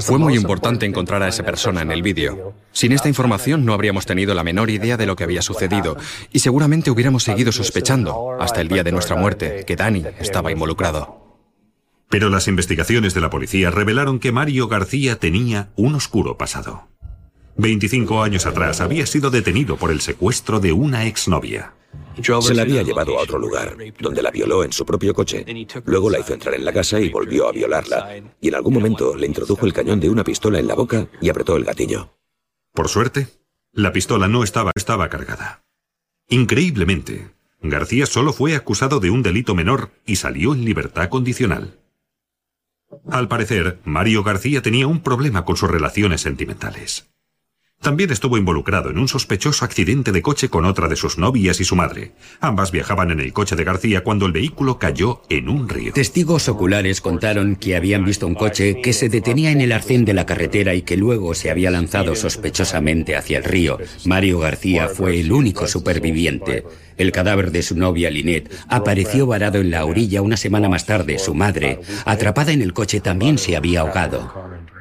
Fue 0.00 0.18
muy 0.18 0.34
importante 0.34 0.86
encontrar 0.86 1.22
a 1.22 1.28
esa 1.28 1.44
persona 1.44 1.82
en 1.82 1.92
el 1.92 2.02
vídeo. 2.02 2.52
Sin 2.72 2.90
esta 2.90 3.06
información 3.06 3.64
no 3.64 3.74
habríamos 3.74 4.06
tenido 4.06 4.34
la 4.34 4.42
menor 4.42 4.70
idea 4.70 4.96
de 4.96 5.06
lo 5.06 5.14
que 5.14 5.22
había 5.22 5.42
sucedido 5.42 5.96
y 6.32 6.40
seguramente 6.40 6.90
hubiéramos 6.90 7.22
seguido 7.22 7.52
sospechando, 7.52 8.36
hasta 8.40 8.60
el 8.60 8.66
día 8.66 8.82
de 8.82 8.90
nuestra 8.90 9.14
muerte, 9.14 9.62
que 9.64 9.76
Danny 9.76 10.02
estaba 10.18 10.50
involucrado. 10.50 11.25
Pero 12.08 12.30
las 12.30 12.48
investigaciones 12.48 13.14
de 13.14 13.20
la 13.20 13.30
policía 13.30 13.70
revelaron 13.70 14.18
que 14.18 14.32
Mario 14.32 14.68
García 14.68 15.16
tenía 15.16 15.70
un 15.76 15.94
oscuro 15.94 16.38
pasado. 16.38 16.88
25 17.56 18.22
años 18.22 18.46
atrás 18.46 18.80
había 18.80 19.06
sido 19.06 19.30
detenido 19.30 19.76
por 19.76 19.90
el 19.90 20.00
secuestro 20.00 20.60
de 20.60 20.72
una 20.72 21.06
exnovia. 21.06 21.72
Se 22.40 22.54
la 22.54 22.62
había 22.62 22.82
llevado 22.82 23.18
a 23.18 23.22
otro 23.22 23.38
lugar, 23.38 23.76
donde 23.98 24.22
la 24.22 24.30
violó 24.30 24.64
en 24.64 24.72
su 24.72 24.84
propio 24.84 25.14
coche. 25.14 25.44
Luego 25.84 26.10
la 26.10 26.18
hizo 26.18 26.34
entrar 26.34 26.54
en 26.54 26.64
la 26.64 26.72
casa 26.72 27.00
y 27.00 27.08
volvió 27.08 27.48
a 27.48 27.52
violarla. 27.52 28.16
Y 28.40 28.48
en 28.48 28.54
algún 28.54 28.74
momento 28.74 29.16
le 29.16 29.26
introdujo 29.26 29.66
el 29.66 29.72
cañón 29.72 30.00
de 30.00 30.10
una 30.10 30.24
pistola 30.24 30.58
en 30.58 30.66
la 30.66 30.74
boca 30.74 31.08
y 31.20 31.28
apretó 31.28 31.56
el 31.56 31.64
gatillo. 31.64 32.14
Por 32.72 32.88
suerte, 32.88 33.28
la 33.72 33.92
pistola 33.92 34.28
no 34.28 34.44
estaba, 34.44 34.72
estaba 34.74 35.08
cargada. 35.08 35.64
Increíblemente, 36.28 37.30
García 37.62 38.06
solo 38.06 38.32
fue 38.32 38.54
acusado 38.54 39.00
de 39.00 39.10
un 39.10 39.22
delito 39.22 39.54
menor 39.54 39.90
y 40.04 40.16
salió 40.16 40.52
en 40.52 40.64
libertad 40.64 41.08
condicional. 41.08 41.78
Al 43.10 43.28
parecer, 43.28 43.78
Mario 43.84 44.22
García 44.22 44.62
tenía 44.62 44.86
un 44.86 45.00
problema 45.00 45.44
con 45.44 45.56
sus 45.56 45.70
relaciones 45.70 46.20
sentimentales. 46.20 47.08
También 47.86 48.10
estuvo 48.10 48.36
involucrado 48.36 48.90
en 48.90 48.98
un 48.98 49.06
sospechoso 49.06 49.64
accidente 49.64 50.10
de 50.10 50.20
coche 50.20 50.48
con 50.48 50.64
otra 50.64 50.88
de 50.88 50.96
sus 50.96 51.18
novias 51.18 51.60
y 51.60 51.64
su 51.64 51.76
madre. 51.76 52.10
Ambas 52.40 52.72
viajaban 52.72 53.12
en 53.12 53.20
el 53.20 53.32
coche 53.32 53.54
de 53.54 53.62
García 53.62 54.02
cuando 54.02 54.26
el 54.26 54.32
vehículo 54.32 54.80
cayó 54.80 55.22
en 55.28 55.48
un 55.48 55.68
río. 55.68 55.92
Testigos 55.92 56.48
oculares 56.48 57.00
contaron 57.00 57.54
que 57.54 57.76
habían 57.76 58.04
visto 58.04 58.26
un 58.26 58.34
coche 58.34 58.80
que 58.82 58.92
se 58.92 59.08
detenía 59.08 59.52
en 59.52 59.60
el 59.60 59.70
arcén 59.70 60.04
de 60.04 60.14
la 60.14 60.26
carretera 60.26 60.74
y 60.74 60.82
que 60.82 60.96
luego 60.96 61.32
se 61.34 61.48
había 61.48 61.70
lanzado 61.70 62.16
sospechosamente 62.16 63.14
hacia 63.14 63.38
el 63.38 63.44
río. 63.44 63.78
Mario 64.04 64.40
García 64.40 64.88
fue 64.88 65.20
el 65.20 65.30
único 65.30 65.68
superviviente. 65.68 66.64
El 66.96 67.12
cadáver 67.12 67.52
de 67.52 67.62
su 67.62 67.76
novia 67.76 68.10
Linet 68.10 68.52
apareció 68.66 69.28
varado 69.28 69.60
en 69.60 69.70
la 69.70 69.84
orilla 69.84 70.22
una 70.22 70.36
semana 70.36 70.68
más 70.68 70.86
tarde. 70.86 71.20
Su 71.20 71.36
madre, 71.36 71.78
atrapada 72.04 72.50
en 72.50 72.62
el 72.62 72.72
coche, 72.72 72.98
también 73.00 73.38
se 73.38 73.54
había 73.54 73.82
ahogado. 73.82 74.74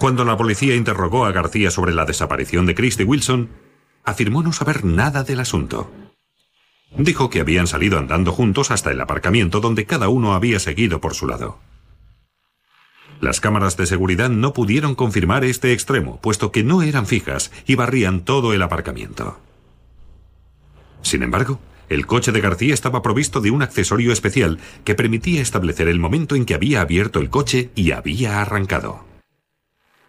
Cuando 0.00 0.24
la 0.24 0.36
policía 0.36 0.76
interrogó 0.76 1.26
a 1.26 1.32
García 1.32 1.72
sobre 1.72 1.92
la 1.92 2.04
desaparición 2.04 2.66
de 2.66 2.76
Christy 2.76 3.02
Wilson, 3.02 3.48
afirmó 4.04 4.44
no 4.44 4.52
saber 4.52 4.84
nada 4.84 5.24
del 5.24 5.40
asunto. 5.40 5.90
Dijo 6.96 7.30
que 7.30 7.40
habían 7.40 7.66
salido 7.66 7.98
andando 7.98 8.30
juntos 8.30 8.70
hasta 8.70 8.92
el 8.92 9.00
aparcamiento 9.00 9.58
donde 9.58 9.86
cada 9.86 10.08
uno 10.08 10.34
había 10.34 10.60
seguido 10.60 11.00
por 11.00 11.14
su 11.14 11.26
lado. 11.26 11.58
Las 13.20 13.40
cámaras 13.40 13.76
de 13.76 13.86
seguridad 13.86 14.30
no 14.30 14.52
pudieron 14.52 14.94
confirmar 14.94 15.44
este 15.44 15.72
extremo, 15.72 16.20
puesto 16.20 16.52
que 16.52 16.62
no 16.62 16.82
eran 16.82 17.06
fijas 17.06 17.50
y 17.66 17.74
barrían 17.74 18.20
todo 18.20 18.52
el 18.52 18.62
aparcamiento. 18.62 19.40
Sin 21.02 21.24
embargo, 21.24 21.58
el 21.88 22.06
coche 22.06 22.30
de 22.30 22.40
García 22.40 22.72
estaba 22.72 23.02
provisto 23.02 23.40
de 23.40 23.50
un 23.50 23.62
accesorio 23.62 24.12
especial 24.12 24.60
que 24.84 24.94
permitía 24.94 25.42
establecer 25.42 25.88
el 25.88 25.98
momento 25.98 26.36
en 26.36 26.44
que 26.44 26.54
había 26.54 26.82
abierto 26.82 27.18
el 27.18 27.30
coche 27.30 27.70
y 27.74 27.90
había 27.90 28.40
arrancado. 28.40 29.07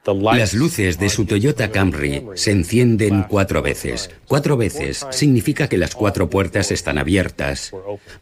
Las 0.05 0.53
luces 0.53 0.97
de 0.97 1.09
su 1.09 1.25
Toyota 1.25 1.71
Camry 1.71 2.23
se 2.35 2.51
encienden 2.51 3.23
cuatro 3.23 3.61
veces. 3.61 4.09
Cuatro 4.27 4.57
veces 4.57 5.05
significa 5.11 5.67
que 5.67 5.77
las 5.77 5.93
cuatro 5.93 6.29
puertas 6.29 6.71
están 6.71 6.97
abiertas. 6.97 7.71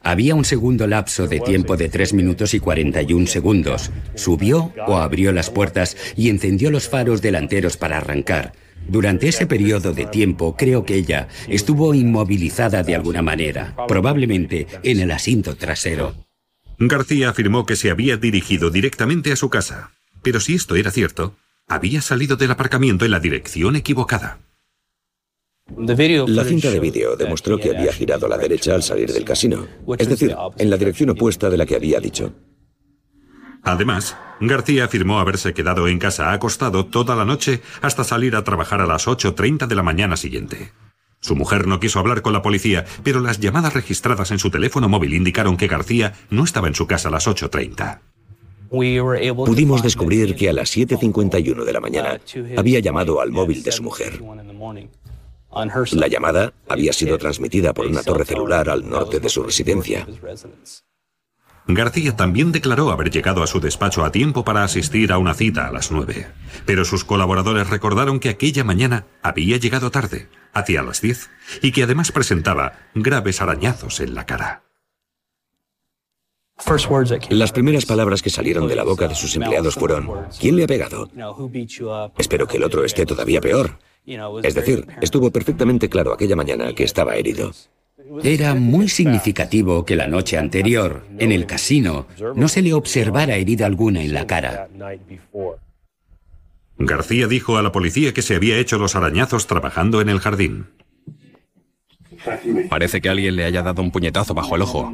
Había 0.01 0.35
un 0.35 0.43
segundo 0.43 0.87
lapso 0.87 1.27
de 1.27 1.39
tiempo 1.39 1.77
de 1.77 1.89
3 1.89 2.13
minutos 2.13 2.53
y 2.53 2.59
41 2.59 3.27
segundos. 3.27 3.91
Subió 4.15 4.73
o 4.87 4.97
abrió 4.97 5.31
las 5.31 5.49
puertas 5.49 5.95
y 6.15 6.29
encendió 6.29 6.71
los 6.71 6.89
faros 6.89 7.21
delanteros 7.21 7.77
para 7.77 7.97
arrancar. 7.97 8.53
Durante 8.87 9.27
ese 9.27 9.45
periodo 9.45 9.93
de 9.93 10.05
tiempo 10.05 10.55
creo 10.57 10.83
que 10.83 10.95
ella 10.95 11.27
estuvo 11.47 11.93
inmovilizada 11.93 12.83
de 12.83 12.95
alguna 12.95 13.21
manera, 13.21 13.75
probablemente 13.87 14.67
en 14.83 14.99
el 14.99 15.11
asiento 15.11 15.55
trasero. 15.55 16.15
García 16.79 17.29
afirmó 17.29 17.65
que 17.65 17.75
se 17.75 17.89
había 17.89 18.17
dirigido 18.17 18.69
directamente 18.69 19.31
a 19.31 19.35
su 19.35 19.49
casa. 19.49 19.91
Pero 20.21 20.39
si 20.39 20.55
esto 20.55 20.75
era 20.75 20.91
cierto, 20.91 21.35
había 21.67 22.01
salido 22.01 22.35
del 22.37 22.51
aparcamiento 22.51 23.05
en 23.05 23.11
la 23.11 23.19
dirección 23.19 23.75
equivocada. 23.75 24.39
La 25.75 26.45
cinta 26.45 26.71
de 26.71 26.79
vídeo 26.79 27.17
demostró 27.17 27.57
que 27.57 27.75
había 27.75 27.91
girado 27.91 28.25
a 28.25 28.29
la 28.29 28.37
derecha 28.37 28.73
al 28.73 28.83
salir 28.83 29.11
del 29.11 29.25
casino, 29.25 29.67
es 29.97 30.07
decir, 30.07 30.33
en 30.57 30.69
la 30.69 30.77
dirección 30.77 31.09
opuesta 31.09 31.49
de 31.49 31.57
la 31.57 31.65
que 31.65 31.75
había 31.75 31.99
dicho. 31.99 32.33
Además, 33.63 34.15
García 34.39 34.85
afirmó 34.85 35.19
haberse 35.19 35.53
quedado 35.53 35.89
en 35.89 35.99
casa 35.99 36.31
acostado 36.31 36.85
toda 36.85 37.17
la 37.17 37.25
noche 37.25 37.61
hasta 37.81 38.05
salir 38.05 38.37
a 38.37 38.45
trabajar 38.45 38.79
a 38.79 38.87
las 38.87 39.07
8.30 39.07 39.67
de 39.67 39.75
la 39.75 39.83
mañana 39.83 40.15
siguiente. 40.15 40.71
Su 41.19 41.35
mujer 41.35 41.67
no 41.67 41.81
quiso 41.81 41.99
hablar 41.99 42.21
con 42.21 42.31
la 42.31 42.41
policía, 42.41 42.85
pero 43.03 43.19
las 43.19 43.39
llamadas 43.39 43.73
registradas 43.73 44.31
en 44.31 44.39
su 44.39 44.49
teléfono 44.51 44.87
móvil 44.87 45.13
indicaron 45.13 45.57
que 45.57 45.67
García 45.67 46.13
no 46.29 46.45
estaba 46.45 46.69
en 46.69 46.75
su 46.75 46.87
casa 46.87 47.09
a 47.09 47.11
las 47.11 47.27
8.30. 47.27 47.99
Pudimos 48.69 49.83
descubrir 49.83 50.35
que 50.35 50.49
a 50.49 50.53
las 50.53 50.75
7.51 50.75 51.63
de 51.63 51.73
la 51.73 51.79
mañana 51.79 52.19
había 52.57 52.79
llamado 52.79 53.21
al 53.21 53.31
móvil 53.31 53.63
de 53.63 53.71
su 53.71 53.83
mujer. 53.83 54.21
La 55.93 56.07
llamada 56.07 56.53
había 56.67 56.93
sido 56.93 57.17
transmitida 57.17 57.73
por 57.73 57.87
una 57.87 58.03
torre 58.03 58.25
celular 58.25 58.69
al 58.69 58.87
norte 58.87 59.19
de 59.19 59.29
su 59.29 59.43
residencia. 59.43 60.05
García 61.69 62.15
también 62.15 62.53
declaró 62.53 62.91
haber 62.91 63.11
llegado 63.11 63.43
a 63.43 63.47
su 63.47 63.59
despacho 63.59 64.05
a 64.05 64.11
tiempo 64.11 64.45
para 64.45 64.63
asistir 64.63 65.11
a 65.11 65.17
una 65.17 65.33
cita 65.33 65.67
a 65.67 65.71
las 65.71 65.91
9, 65.91 66.27
pero 66.65 66.85
sus 66.85 67.03
colaboradores 67.03 67.69
recordaron 67.69 68.21
que 68.21 68.29
aquella 68.29 68.63
mañana 68.63 69.05
había 69.21 69.57
llegado 69.57 69.91
tarde, 69.91 70.29
hacia 70.53 70.81
las 70.81 71.01
10, 71.01 71.29
y 71.61 71.73
que 71.73 71.83
además 71.83 72.13
presentaba 72.13 72.73
graves 72.95 73.41
arañazos 73.41 73.99
en 73.99 74.15
la 74.15 74.25
cara. 74.25 74.66
Las 77.29 77.51
primeras 77.51 77.85
palabras 77.85 78.21
que 78.21 78.29
salieron 78.29 78.67
de 78.67 78.75
la 78.75 78.83
boca 78.83 79.07
de 79.07 79.15
sus 79.15 79.35
empleados 79.35 79.75
fueron, 79.75 80.09
¿quién 80.39 80.55
le 80.55 80.63
ha 80.63 80.67
pegado? 80.67 81.09
Espero 82.17 82.47
que 82.47 82.57
el 82.57 82.63
otro 82.63 82.83
esté 82.83 83.05
todavía 83.05 83.41
peor. 83.41 83.77
Es 84.43 84.55
decir, 84.55 84.87
estuvo 85.01 85.31
perfectamente 85.31 85.89
claro 85.89 86.13
aquella 86.13 86.35
mañana 86.35 86.73
que 86.73 86.83
estaba 86.83 87.15
herido. 87.15 87.51
Era 88.23 88.55
muy 88.55 88.87
significativo 88.87 89.83
que 89.85 89.95
la 89.95 90.07
noche 90.07 90.37
anterior, 90.37 91.05
en 91.19 91.31
el 91.31 91.45
casino, 91.45 92.07
no 92.35 92.47
se 92.47 92.61
le 92.61 92.73
observara 92.73 93.35
herida 93.35 93.65
alguna 93.65 94.01
en 94.01 94.13
la 94.13 94.25
cara. 94.25 94.69
García 96.79 97.27
dijo 97.27 97.57
a 97.57 97.61
la 97.61 97.71
policía 97.71 98.13
que 98.13 98.21
se 98.21 98.35
había 98.35 98.57
hecho 98.57 98.77
los 98.77 98.95
arañazos 98.95 99.47
trabajando 99.47 99.99
en 99.99 100.09
el 100.09 100.19
jardín. 100.19 100.67
Parece 102.69 103.01
que 103.01 103.09
alguien 103.09 103.35
le 103.35 103.45
haya 103.45 103.61
dado 103.61 103.81
un 103.81 103.91
puñetazo 103.91 104.33
bajo 104.33 104.55
el 104.55 104.61
ojo. 104.61 104.91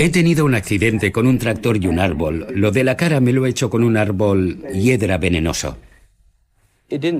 He 0.00 0.10
tenido 0.10 0.44
un 0.44 0.54
accidente 0.54 1.10
con 1.10 1.26
un 1.26 1.38
tractor 1.38 1.76
y 1.76 1.88
un 1.88 1.98
árbol. 1.98 2.46
Lo 2.54 2.70
de 2.70 2.84
la 2.84 2.96
cara 2.96 3.18
me 3.18 3.32
lo 3.32 3.44
he 3.44 3.50
hecho 3.50 3.68
con 3.68 3.82
un 3.82 3.96
árbol 3.96 4.62
hiedra 4.72 5.18
venenoso. 5.18 5.76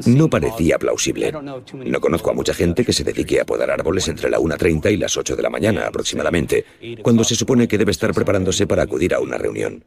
No 0.07 0.31
parecía 0.31 0.79
plausible. 0.79 1.33
No 1.33 2.01
conozco 2.01 2.31
a 2.31 2.35
mucha 2.35 2.55
gente 2.55 2.85
que 2.85 2.93
se 2.93 3.03
dedique 3.03 3.41
a 3.41 3.45
podar 3.45 3.73
árboles 3.73 4.07
entre 4.07 4.31
la 4.31 4.39
1.30 4.39 4.93
y 4.93 4.97
las 4.97 5.17
8 5.17 5.35
de 5.35 5.43
la 5.43 5.51
mañana 5.51 5.89
aproximadamente, 5.89 6.65
cuando 7.03 7.25
se 7.25 7.35
supone 7.35 7.67
que 7.67 7.79
debe 7.79 7.91
estar 7.91 8.15
preparándose 8.15 8.69
para 8.69 8.85
acudir 8.85 9.13
a 9.13 9.19
una 9.19 9.37
reunión. 9.37 9.85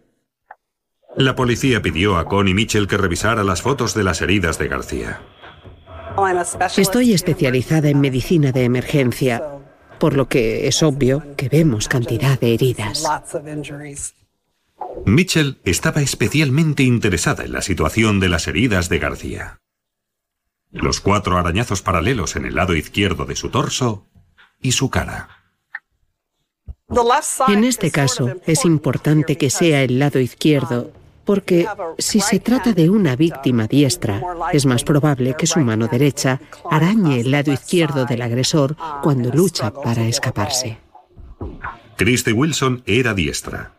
La 1.15 1.33
policía 1.33 1.81
pidió 1.81 2.17
a 2.17 2.25
Connie 2.25 2.53
Mitchell 2.53 2.87
que 2.87 2.97
revisara 2.97 3.45
las 3.45 3.61
fotos 3.61 3.93
de 3.93 4.03
las 4.03 4.21
heridas 4.21 4.59
de 4.59 4.67
García. 4.67 5.21
Estoy 6.77 7.13
especializada 7.13 7.89
en 7.89 8.01
medicina 8.01 8.51
de 8.51 8.65
emergencia 8.65 9.50
por 10.01 10.15
lo 10.15 10.27
que 10.27 10.67
es 10.67 10.81
obvio 10.81 11.23
que 11.37 11.47
vemos 11.47 11.87
cantidad 11.87 12.39
de 12.39 12.55
heridas. 12.55 13.07
Mitchell 15.05 15.59
estaba 15.63 16.01
especialmente 16.01 16.81
interesada 16.81 17.43
en 17.43 17.51
la 17.51 17.61
situación 17.61 18.19
de 18.19 18.27
las 18.27 18.47
heridas 18.47 18.89
de 18.89 18.97
García. 18.97 19.59
Los 20.71 21.01
cuatro 21.01 21.37
arañazos 21.37 21.83
paralelos 21.83 22.35
en 22.35 22.45
el 22.45 22.55
lado 22.55 22.75
izquierdo 22.75 23.25
de 23.25 23.35
su 23.35 23.49
torso 23.49 24.07
y 24.59 24.71
su 24.71 24.89
cara. 24.89 25.29
En 27.47 27.63
este 27.63 27.91
caso, 27.91 28.37
es 28.47 28.65
importante 28.65 29.37
que 29.37 29.51
sea 29.51 29.83
el 29.83 29.99
lado 29.99 30.19
izquierdo 30.19 30.91
porque 31.25 31.67
si 31.97 32.19
se 32.19 32.39
trata 32.39 32.73
de 32.73 32.89
una 32.89 33.15
víctima 33.15 33.67
diestra, 33.67 34.21
es 34.51 34.65
más 34.65 34.83
probable 34.83 35.35
que 35.37 35.47
su 35.47 35.59
mano 35.59 35.87
derecha 35.87 36.39
arañe 36.69 37.19
el 37.19 37.31
lado 37.31 37.51
izquierdo 37.51 38.05
del 38.05 38.21
agresor 38.21 38.75
cuando 39.01 39.29
lucha 39.31 39.71
para 39.71 40.07
escaparse. 40.07 40.77
Christy 41.97 42.31
Wilson 42.31 42.83
era 42.85 43.13
diestra. 43.13 43.73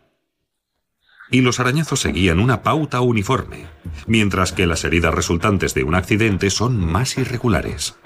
Y 1.31 1.41
los 1.41 1.61
arañazos 1.61 2.01
seguían 2.01 2.41
una 2.41 2.63
pauta 2.63 3.01
uniforme, 3.01 3.67
mientras 4.07 4.53
que 4.53 4.67
las 4.67 4.85
heridas 4.85 5.15
resultantes 5.15 5.73
de 5.73 5.83
un 5.83 5.95
accidente 5.95 6.51
son 6.51 6.79
más 6.79 7.17
irregulares. 7.17 7.97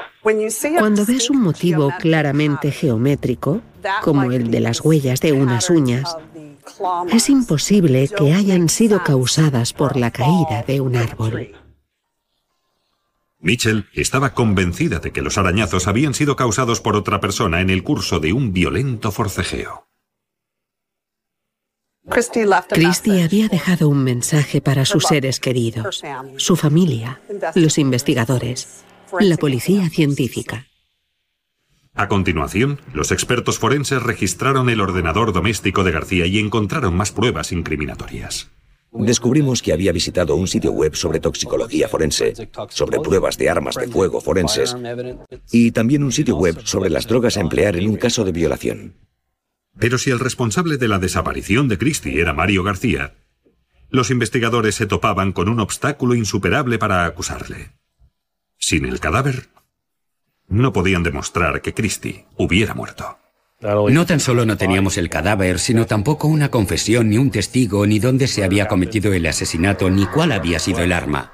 Cuando 0.78 1.04
ves 1.04 1.30
un 1.30 1.40
motivo 1.40 1.92
claramente 2.00 2.70
geométrico, 2.70 3.62
como 4.02 4.30
el 4.30 4.50
de 4.50 4.60
las 4.60 4.80
huellas 4.80 5.20
de 5.20 5.32
unas 5.32 5.70
uñas, 5.70 6.16
es 7.12 7.28
imposible 7.28 8.08
que 8.08 8.32
hayan 8.32 8.68
sido 8.68 9.02
causadas 9.02 9.72
por 9.72 9.96
la 9.96 10.10
caída 10.10 10.64
de 10.66 10.80
un 10.80 10.96
árbol. 10.96 11.52
Mitchell 13.38 13.86
estaba 13.92 14.34
convencida 14.34 14.98
de 14.98 15.12
que 15.12 15.22
los 15.22 15.38
arañazos 15.38 15.86
habían 15.86 16.14
sido 16.14 16.36
causados 16.36 16.80
por 16.80 16.96
otra 16.96 17.20
persona 17.20 17.60
en 17.60 17.70
el 17.70 17.82
curso 17.82 18.18
de 18.18 18.32
un 18.32 18.52
violento 18.52 19.12
forcejeo. 19.12 19.86
Christie 22.08 23.24
había 23.24 23.48
dejado 23.48 23.88
un 23.88 24.04
mensaje 24.04 24.60
para 24.60 24.84
sus 24.84 25.04
seres 25.04 25.40
queridos, 25.40 26.02
su 26.36 26.56
familia, 26.56 27.20
los 27.54 27.78
investigadores, 27.78 28.84
la 29.18 29.36
policía 29.36 29.90
científica. 29.90 30.66
A 31.96 32.08
continuación, 32.08 32.78
los 32.92 33.10
expertos 33.10 33.58
forenses 33.58 34.02
registraron 34.02 34.68
el 34.68 34.82
ordenador 34.82 35.32
doméstico 35.32 35.82
de 35.82 35.92
García 35.92 36.26
y 36.26 36.38
encontraron 36.38 36.94
más 36.94 37.10
pruebas 37.10 37.52
incriminatorias. 37.52 38.50
Descubrimos 38.92 39.62
que 39.62 39.72
había 39.72 39.92
visitado 39.92 40.36
un 40.36 40.46
sitio 40.46 40.72
web 40.72 40.94
sobre 40.94 41.20
toxicología 41.20 41.88
forense, 41.88 42.34
sobre 42.68 43.00
pruebas 43.00 43.38
de 43.38 43.48
armas 43.48 43.76
de 43.76 43.88
fuego 43.88 44.20
forenses 44.20 44.76
y 45.50 45.72
también 45.72 46.04
un 46.04 46.12
sitio 46.12 46.36
web 46.36 46.60
sobre 46.64 46.90
las 46.90 47.06
drogas 47.06 47.38
a 47.38 47.40
emplear 47.40 47.76
en 47.76 47.88
un 47.88 47.96
caso 47.96 48.24
de 48.24 48.32
violación. 48.32 48.94
Pero 49.78 49.98
si 49.98 50.10
el 50.10 50.20
responsable 50.20 50.76
de 50.76 50.88
la 50.88 50.98
desaparición 50.98 51.68
de 51.68 51.78
Christie 51.78 52.20
era 52.20 52.32
Mario 52.32 52.62
García, 52.62 53.14
los 53.90 54.10
investigadores 54.10 54.74
se 54.74 54.86
topaban 54.86 55.32
con 55.32 55.48
un 55.48 55.60
obstáculo 55.60 56.14
insuperable 56.14 56.78
para 56.78 57.06
acusarle. 57.06 57.72
Sin 58.58 58.84
el 58.84 59.00
cadáver, 59.00 59.48
no 60.48 60.72
podían 60.72 61.02
demostrar 61.02 61.60
que 61.62 61.74
Christie 61.74 62.26
hubiera 62.36 62.74
muerto. 62.74 63.18
No 63.60 64.04
tan 64.04 64.20
solo 64.20 64.44
no 64.44 64.56
teníamos 64.56 64.98
el 64.98 65.08
cadáver, 65.08 65.58
sino 65.58 65.86
tampoco 65.86 66.28
una 66.28 66.50
confesión, 66.50 67.08
ni 67.08 67.16
un 67.16 67.30
testigo, 67.30 67.86
ni 67.86 67.98
dónde 67.98 68.26
se 68.28 68.44
había 68.44 68.68
cometido 68.68 69.12
el 69.14 69.26
asesinato, 69.26 69.88
ni 69.88 70.06
cuál 70.06 70.32
había 70.32 70.58
sido 70.58 70.80
el 70.80 70.92
arma. 70.92 71.32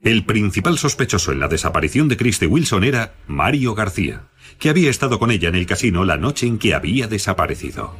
El 0.00 0.24
principal 0.24 0.78
sospechoso 0.78 1.30
en 1.30 1.40
la 1.40 1.48
desaparición 1.48 2.08
de 2.08 2.16
Christie 2.16 2.48
Wilson 2.48 2.84
era 2.84 3.12
Mario 3.26 3.74
García, 3.74 4.28
que 4.58 4.70
había 4.70 4.88
estado 4.88 5.18
con 5.18 5.30
ella 5.30 5.50
en 5.50 5.54
el 5.56 5.66
casino 5.66 6.06
la 6.06 6.16
noche 6.16 6.46
en 6.46 6.58
que 6.58 6.72
había 6.72 7.06
desaparecido. 7.06 7.94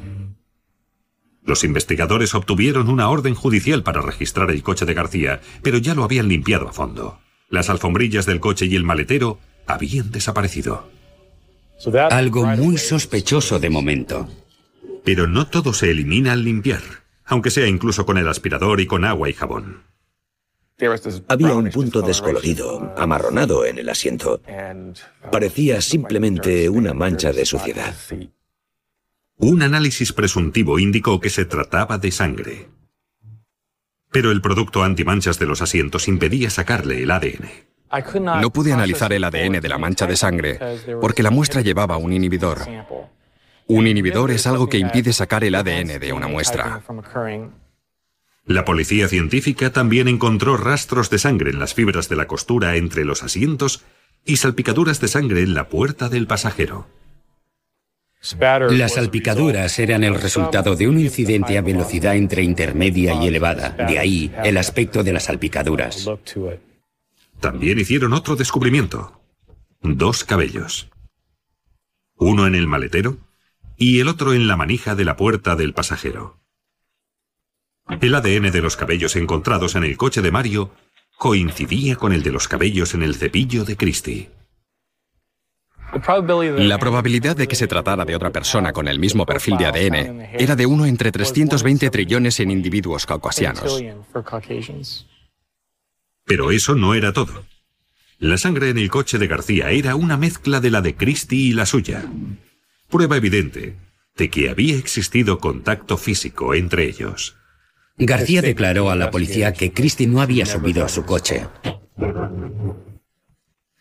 Los 1.45 1.63
investigadores 1.63 2.35
obtuvieron 2.35 2.89
una 2.89 3.11
orden 3.11 3.35
judicial 3.35 3.83
para 3.83 4.01
registrar 4.01 4.51
el 4.51 4.63
coche 4.63 4.87
de 4.87 4.95
García, 4.95 5.41
pero 5.63 5.77
ya 5.77 5.95
lo 5.95 6.05
habían 6.05 6.29
limpiado 6.29 6.69
a 6.69 6.73
fondo. 6.73 7.19
Las 7.51 7.69
alfombrillas 7.69 8.27
del 8.27 8.41
coche 8.41 8.67
y 8.67 8.77
el 8.77 8.85
maletero 8.85 9.39
habían 9.67 10.11
desaparecido. 10.11 10.89
Algo 12.11 12.47
muy 12.47 12.79
sospechoso 12.79 13.59
de 13.59 13.71
momento. 13.71 14.29
Pero 15.05 15.27
no 15.27 15.49
todo 15.49 15.73
se 15.73 15.91
elimina 15.91 16.33
al 16.33 16.45
limpiar, 16.45 16.83
aunque 17.25 17.51
sea 17.51 17.67
incluso 17.67 18.07
con 18.07 18.19
el 18.19 18.29
aspirador 18.29 18.81
y 18.81 18.87
con 18.87 19.05
agua 19.05 19.29
y 19.29 19.33
jabón. 19.33 19.83
Había 21.29 21.55
un 21.55 21.71
punto 21.71 22.01
descolorido, 22.01 22.95
amarronado 22.97 23.67
en 23.67 23.79
el 23.79 23.89
asiento. 23.89 24.41
Parecía 25.31 25.81
simplemente 25.81 26.69
una 26.69 26.95
mancha 26.95 27.33
de 27.33 27.45
suciedad. 27.45 27.95
Un 29.37 29.63
análisis 29.63 30.13
presuntivo 30.13 30.79
indicó 30.79 31.21
que 31.21 31.31
se 31.31 31.45
trataba 31.45 31.99
de 31.99 32.11
sangre. 32.11 32.69
Pero 34.11 34.31
el 34.31 34.41
producto 34.41 34.83
antimanchas 34.83 35.39
de 35.39 35.47
los 35.47 35.63
asientos 35.63 36.09
impedía 36.09 36.51
sacarle 36.51 37.03
el 37.03 37.11
ADN. 37.11 37.49
No 38.41 38.51
pude 38.51 38.73
analizar 38.73 39.13
el 39.13 39.25
ADN 39.25 39.61
de 39.61 39.69
la 39.69 39.79
mancha 39.79 40.07
de 40.07 40.17
sangre 40.17 40.59
porque 41.01 41.23
la 41.23 41.31
muestra 41.31 41.61
llevaba 41.61 41.97
un 41.97 42.13
inhibidor. 42.13 42.61
Un 43.67 43.87
inhibidor 43.87 44.31
es 44.31 44.47
algo 44.47 44.69
que 44.69 44.79
impide 44.79 45.13
sacar 45.13 45.45
el 45.45 45.55
ADN 45.55 45.99
de 46.01 46.13
una 46.13 46.29
muestra. 46.29 46.83
La 48.45 48.65
policía 48.65 49.07
científica 49.07 49.71
también 49.71 50.09
encontró 50.09 50.57
rastros 50.57 51.11
de 51.11 51.19
sangre 51.19 51.51
en 51.51 51.61
las 51.61 51.75
fibras 51.75 52.09
de 52.09 52.17
la 52.17 52.27
costura 52.27 52.77
entre 52.77 53.05
los 53.05 53.23
asientos 53.23 53.85
y 54.25 54.37
salpicaduras 54.37 55.01
de 55.01 55.09
sangre 55.09 55.43
en 55.43 55.55
la 55.55 55.69
puerta 55.69 56.09
del 56.09 56.27
pasajero. 56.27 56.87
Las 58.71 58.95
salpicaduras 58.95 59.79
eran 59.79 60.05
el 60.05 60.15
resultado 60.15 60.77
de 60.77 60.87
un 60.87 61.01
incidente 61.01 61.57
a 61.57 61.63
velocidad 61.63 62.17
entre 62.17 62.43
intermedia 62.43 63.15
y 63.15 63.27
elevada, 63.27 63.71
de 63.71 63.99
ahí 63.99 64.33
el 64.45 64.59
aspecto 64.59 65.03
de 65.03 65.15
las 65.15 65.25
salpicaduras. 65.25 66.07
También 67.41 67.79
hicieron 67.79 68.13
otro 68.13 68.37
descubrimiento. 68.37 69.23
Dos 69.81 70.25
cabellos. 70.25 70.91
Uno 72.17 72.47
en 72.47 72.55
el 72.55 72.67
maletero 72.67 73.17
y 73.79 74.01
el 74.01 74.09
otro 74.09 74.35
en 74.35 74.47
la 74.47 74.59
manija 74.59 74.95
de 74.95 75.07
la 75.07 75.17
puerta 75.17 75.57
del 75.57 75.73
pasajero. 75.73 76.39
El 78.03 78.15
ADN 78.15 78.53
de 78.53 78.61
los 78.61 78.77
cabellos 78.77 79.17
encontrados 79.17 79.75
en 79.75 79.85
el 79.85 79.97
coche 79.97 80.21
de 80.21 80.31
Mario 80.31 80.71
coincidía 81.17 81.97
con 81.97 82.13
el 82.13 82.23
de 82.23 82.33
los 82.33 82.47
cabellos 82.47 82.93
en 82.93 83.03
el 83.03 83.15
cepillo 83.15 83.65
de 83.65 83.79
Christie. 83.79 84.31
La 85.93 86.79
probabilidad 86.79 87.37
de 87.37 87.49
que 87.49 87.57
se 87.57 87.67
tratara 87.67 88.05
de 88.05 88.15
otra 88.15 88.31
persona 88.31 88.73
con 88.73 88.87
el 88.87 88.99
mismo 88.99 89.27
perfil 89.27 89.57
de 89.57 89.67
ADN 89.67 90.29
era 90.39 90.57
de 90.57 90.67
1 90.67 90.87
entre 90.87 91.11
320 91.11 91.91
trillones 91.91 92.39
en 92.41 92.51
individuos 92.51 93.07
caucasianos. 93.07 93.83
Pero 96.25 96.51
eso 96.51 96.75
no 96.75 96.95
era 96.95 97.13
todo. 97.13 97.45
La 98.19 98.37
sangre 98.37 98.69
en 98.69 98.79
el 98.79 98.91
coche 98.91 99.19
de 99.19 99.27
García 99.27 99.71
era 99.71 99.97
una 99.97 100.17
mezcla 100.17 100.61
de 100.61 100.71
la 100.71 100.81
de 100.81 100.95
Christie 100.95 101.39
y 101.39 101.53
la 101.53 101.67
suya. 101.67 102.05
Prueba 102.89 103.17
evidente 103.17 103.77
de 104.17 104.29
que 104.29 104.51
había 104.51 104.77
existido 104.77 105.39
contacto 105.39 105.97
físico 105.97 106.55
entre 106.55 106.85
ellos. 106.85 107.37
García 107.97 108.43
declaró 108.43 108.91
a 108.91 108.97
la 108.97 109.11
policía 109.11 109.53
que 109.53 109.73
Christie 109.73 110.07
no 110.07 110.21
había 110.21 110.47
subido 110.47 110.85
a 110.85 110.89
su 110.89 111.05
coche. 111.05 111.47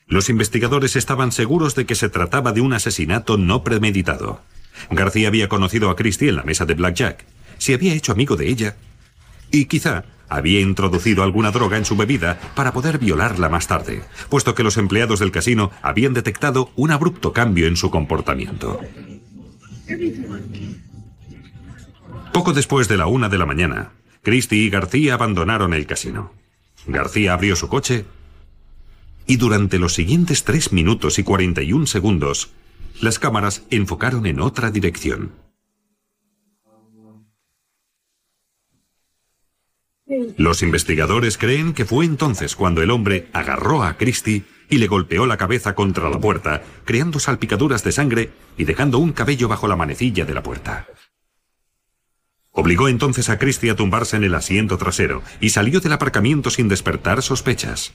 Los 0.10 0.30
investigadores 0.30 0.96
estaban 0.96 1.32
seguros 1.32 1.76
de 1.76 1.86
que 1.86 1.94
se 1.96 2.10
trataba 2.10 2.52
de 2.52 2.62
un 2.62 2.74
asesinato 2.74 3.38
no 3.38 3.64
premeditado. 3.64 4.42
García 4.90 5.28
había 5.28 5.48
conocido 5.48 5.92
a 5.92 5.96
Christie 5.96 6.30
en 6.30 6.36
la 6.36 6.44
mesa 6.44 6.66
de 6.66 6.74
Blackjack, 6.74 7.26
se 7.60 7.76
había 7.76 7.94
hecho 7.94 8.12
amigo 8.12 8.36
de 8.36 8.48
ella 8.48 8.76
y 9.52 9.66
quizá 9.66 10.06
había 10.28 10.62
introducido 10.62 11.24
alguna 11.24 11.52
droga 11.52 11.78
en 11.78 11.86
su 11.86 11.96
bebida 11.96 12.40
para 12.56 12.74
poder 12.74 12.98
violarla 12.98 13.50
más 13.50 13.68
tarde, 13.68 14.04
puesto 14.30 14.56
que 14.56 14.64
los 14.64 14.78
empleados 14.78 15.20
del 15.20 15.32
casino 15.32 15.72
habían 15.82 16.14
detectado 16.14 16.72
un 16.76 16.92
abrupto 16.92 17.34
cambio 17.34 17.68
en 17.68 17.76
su 17.76 17.92
comportamiento. 17.92 18.80
Poco 22.34 22.54
después 22.54 22.88
de 22.88 22.98
la 22.98 23.08
una 23.08 23.30
de 23.30 23.38
la 23.38 23.46
mañana, 23.46 23.92
Christie 24.24 24.64
y 24.64 24.70
García 24.70 25.16
abandonaron 25.16 25.74
el 25.74 25.86
casino. 25.86 26.34
García 26.88 27.34
abrió 27.34 27.56
su 27.56 27.68
coche 27.68 28.06
y 29.30 29.38
durante 29.38 29.78
los 29.78 29.94
siguientes 29.94 30.44
3 30.44 30.74
minutos 30.74 31.20
y 31.20 31.24
41 31.24 31.86
segundos, 31.86 32.50
las 33.00 33.20
cámaras 33.20 33.62
enfocaron 33.70 34.26
en 34.26 34.40
otra 34.40 34.72
dirección. 34.72 35.34
Los 40.36 40.64
investigadores 40.64 41.38
creen 41.38 41.74
que 41.74 41.86
fue 41.86 42.06
entonces 42.06 42.56
cuando 42.56 42.82
el 42.82 42.90
hombre 42.90 43.28
agarró 43.32 43.84
a 43.84 43.98
Christie 43.98 44.46
y 44.68 44.80
le 44.80 44.88
golpeó 44.88 45.28
la 45.28 45.38
cabeza 45.38 45.76
contra 45.76 46.10
la 46.10 46.20
puerta, 46.20 46.64
creando 46.84 47.20
salpicaduras 47.20 47.84
de 47.84 47.92
sangre 47.92 48.32
y 48.58 48.64
dejando 48.64 48.98
un 48.98 49.12
cabello 49.12 49.48
bajo 49.48 49.68
la 49.68 49.76
manecilla 49.76 50.26
de 50.26 50.34
la 50.34 50.42
puerta. 50.42 50.88
Obligó 52.50 52.88
entonces 52.88 53.30
a 53.30 53.38
Christie 53.38 53.70
a 53.70 53.76
tumbarse 53.76 54.18
en 54.18 54.24
el 54.24 54.34
asiento 54.34 54.80
trasero 54.80 55.22
y 55.40 55.50
salió 55.50 55.82
del 55.82 55.94
aparcamiento 55.94 56.50
sin 56.50 56.68
despertar 56.68 57.22
sospechas. 57.22 57.94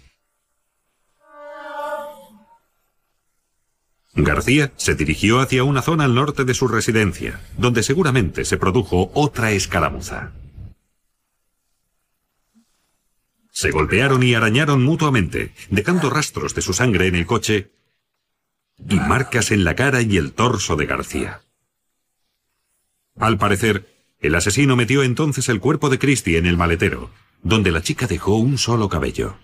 García 4.16 4.72
se 4.76 4.94
dirigió 4.94 5.40
hacia 5.40 5.64
una 5.64 5.82
zona 5.82 6.04
al 6.04 6.14
norte 6.14 6.44
de 6.44 6.54
su 6.54 6.68
residencia, 6.68 7.40
donde 7.58 7.82
seguramente 7.82 8.44
se 8.44 8.56
produjo 8.56 9.10
otra 9.14 9.50
escaramuza. 9.50 10.32
Se 13.50 13.70
golpearon 13.70 14.22
y 14.22 14.34
arañaron 14.34 14.82
mutuamente, 14.82 15.52
dejando 15.70 16.10
rastros 16.10 16.54
de 16.54 16.62
su 16.62 16.72
sangre 16.72 17.06
en 17.06 17.16
el 17.16 17.26
coche 17.26 17.70
y 18.88 18.96
marcas 18.96 19.50
en 19.50 19.64
la 19.64 19.74
cara 19.74 20.02
y 20.02 20.16
el 20.16 20.32
torso 20.32 20.76
de 20.76 20.86
García. 20.86 21.40
Al 23.16 23.38
parecer, 23.38 23.88
el 24.20 24.34
asesino 24.34 24.74
metió 24.76 25.02
entonces 25.02 25.48
el 25.48 25.60
cuerpo 25.60 25.88
de 25.90 25.98
Christie 25.98 26.38
en 26.38 26.46
el 26.46 26.56
maletero, 26.56 27.10
donde 27.42 27.70
la 27.70 27.82
chica 27.82 28.06
dejó 28.06 28.36
un 28.36 28.58
solo 28.58 28.88
cabello. 28.88 29.36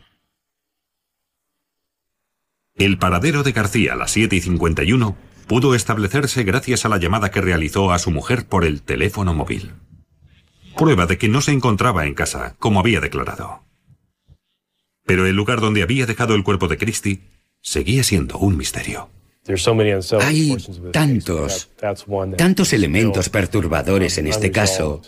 El 2.81 2.97
paradero 2.97 3.43
de 3.43 3.53
García 3.53 3.93
a 3.93 3.97
las 3.97 4.11
7 4.13 4.37
y 4.37 4.41
51 4.41 5.15
pudo 5.47 5.75
establecerse 5.75 6.45
gracias 6.45 6.87
a 6.87 6.89
la 6.89 6.97
llamada 6.97 7.31
que 7.31 7.43
realizó 7.43 7.93
a 7.93 7.99
su 7.99 8.11
mujer 8.11 8.47
por 8.47 8.65
el 8.65 8.81
teléfono 8.81 9.35
móvil. 9.35 9.73
Prueba 10.79 11.05
de 11.05 11.19
que 11.19 11.29
no 11.29 11.43
se 11.43 11.53
encontraba 11.53 12.07
en 12.07 12.15
casa, 12.15 12.57
como 12.59 12.81
había 12.81 13.03
declarado. 13.03 13.67
Pero 15.05 15.27
el 15.27 15.37
lugar 15.37 15.61
donde 15.61 15.83
había 15.83 16.07
dejado 16.07 16.35
el 16.35 16.43
cuerpo 16.43 16.69
de 16.69 16.79
Christie 16.79 17.21
seguía 17.61 18.03
siendo 18.03 18.39
un 18.39 18.57
misterio. 18.57 19.11
Hay 20.21 20.57
tantos, 20.93 21.71
tantos 22.37 22.73
elementos 22.73 23.29
perturbadores 23.29 24.19
en 24.19 24.27
este 24.27 24.51
caso, 24.51 25.03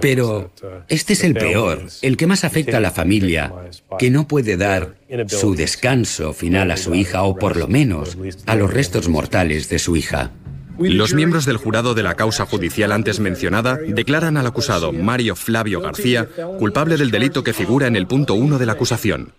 pero 0.00 0.52
este 0.88 1.12
es 1.12 1.24
el 1.24 1.34
peor, 1.34 1.86
el 2.02 2.16
que 2.16 2.26
más 2.26 2.44
afecta 2.44 2.78
a 2.78 2.80
la 2.80 2.90
familia, 2.90 3.52
que 3.98 4.10
no 4.10 4.26
puede 4.28 4.56
dar 4.56 4.96
su 5.28 5.54
descanso 5.54 6.32
final 6.32 6.70
a 6.70 6.76
su 6.76 6.94
hija 6.94 7.22
o 7.22 7.36
por 7.36 7.56
lo 7.56 7.68
menos 7.68 8.16
a 8.46 8.54
los 8.54 8.72
restos 8.72 9.08
mortales 9.08 9.68
de 9.68 9.78
su 9.78 9.96
hija. 9.96 10.32
Los 10.78 11.14
miembros 11.14 11.46
del 11.46 11.56
jurado 11.56 11.94
de 11.94 12.02
la 12.02 12.16
causa 12.16 12.44
judicial 12.44 12.92
antes 12.92 13.18
mencionada 13.18 13.76
declaran 13.76 14.36
al 14.36 14.46
acusado 14.46 14.92
Mario 14.92 15.34
Flavio 15.34 15.80
García 15.80 16.28
culpable 16.58 16.98
del 16.98 17.10
delito 17.10 17.42
que 17.42 17.54
figura 17.54 17.86
en 17.86 17.96
el 17.96 18.06
punto 18.06 18.34
1 18.34 18.58
de 18.58 18.66
la 18.66 18.72
acusación. 18.72 19.32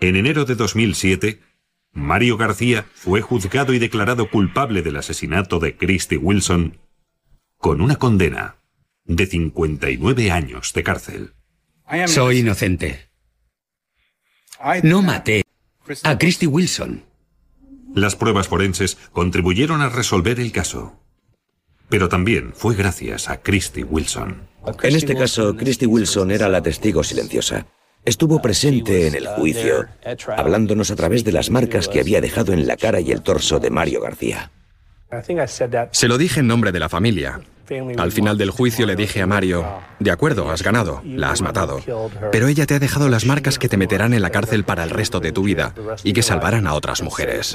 En 0.00 0.14
enero 0.14 0.44
de 0.44 0.54
2007, 0.54 1.40
Mario 1.98 2.36
García 2.36 2.86
fue 2.94 3.20
juzgado 3.20 3.74
y 3.74 3.78
declarado 3.78 4.30
culpable 4.30 4.82
del 4.82 4.96
asesinato 4.96 5.58
de 5.58 5.76
Christy 5.76 6.16
Wilson 6.16 6.78
con 7.56 7.80
una 7.80 7.96
condena 7.96 8.56
de 9.04 9.26
59 9.26 10.30
años 10.30 10.72
de 10.72 10.82
cárcel. 10.82 11.34
Soy 12.06 12.38
inocente. 12.38 13.08
No 14.82 15.02
maté 15.02 15.44
a 16.04 16.18
Christy 16.18 16.46
Wilson. 16.46 17.04
Las 17.94 18.16
pruebas 18.16 18.48
forenses 18.48 18.96
contribuyeron 19.12 19.80
a 19.80 19.88
resolver 19.88 20.38
el 20.40 20.52
caso. 20.52 21.00
Pero 21.88 22.08
también 22.08 22.52
fue 22.54 22.74
gracias 22.74 23.28
a 23.28 23.40
Christy 23.40 23.82
Wilson. 23.82 24.46
En 24.82 24.96
este 24.96 25.14
caso, 25.14 25.56
Christy 25.56 25.86
Wilson 25.86 26.30
era 26.30 26.48
la 26.48 26.62
testigo 26.62 27.02
silenciosa. 27.02 27.66
Estuvo 28.04 28.40
presente 28.40 29.06
en 29.06 29.14
el 29.14 29.26
juicio, 29.26 29.86
hablándonos 30.36 30.90
a 30.90 30.96
través 30.96 31.24
de 31.24 31.32
las 31.32 31.50
marcas 31.50 31.88
que 31.88 32.00
había 32.00 32.20
dejado 32.20 32.52
en 32.52 32.66
la 32.66 32.76
cara 32.76 33.00
y 33.00 33.10
el 33.10 33.22
torso 33.22 33.58
de 33.58 33.70
Mario 33.70 34.00
García. 34.00 34.50
Se 35.90 36.08
lo 36.08 36.18
dije 36.18 36.40
en 36.40 36.46
nombre 36.46 36.72
de 36.72 36.78
la 36.78 36.88
familia. 36.88 37.40
Al 37.98 38.12
final 38.12 38.38
del 38.38 38.50
juicio 38.50 38.86
le 38.86 38.96
dije 38.96 39.20
a 39.20 39.26
Mario, 39.26 39.66
de 39.98 40.10
acuerdo, 40.10 40.50
has 40.50 40.62
ganado, 40.62 41.02
la 41.04 41.30
has 41.30 41.42
matado, 41.42 41.80
pero 42.32 42.48
ella 42.48 42.64
te 42.64 42.74
ha 42.74 42.78
dejado 42.78 43.10
las 43.10 43.26
marcas 43.26 43.58
que 43.58 43.68
te 43.68 43.76
meterán 43.76 44.14
en 44.14 44.22
la 44.22 44.30
cárcel 44.30 44.64
para 44.64 44.84
el 44.84 44.90
resto 44.90 45.20
de 45.20 45.32
tu 45.32 45.42
vida 45.42 45.74
y 46.02 46.14
que 46.14 46.22
salvarán 46.22 46.66
a 46.66 46.72
otras 46.74 47.02
mujeres. 47.02 47.46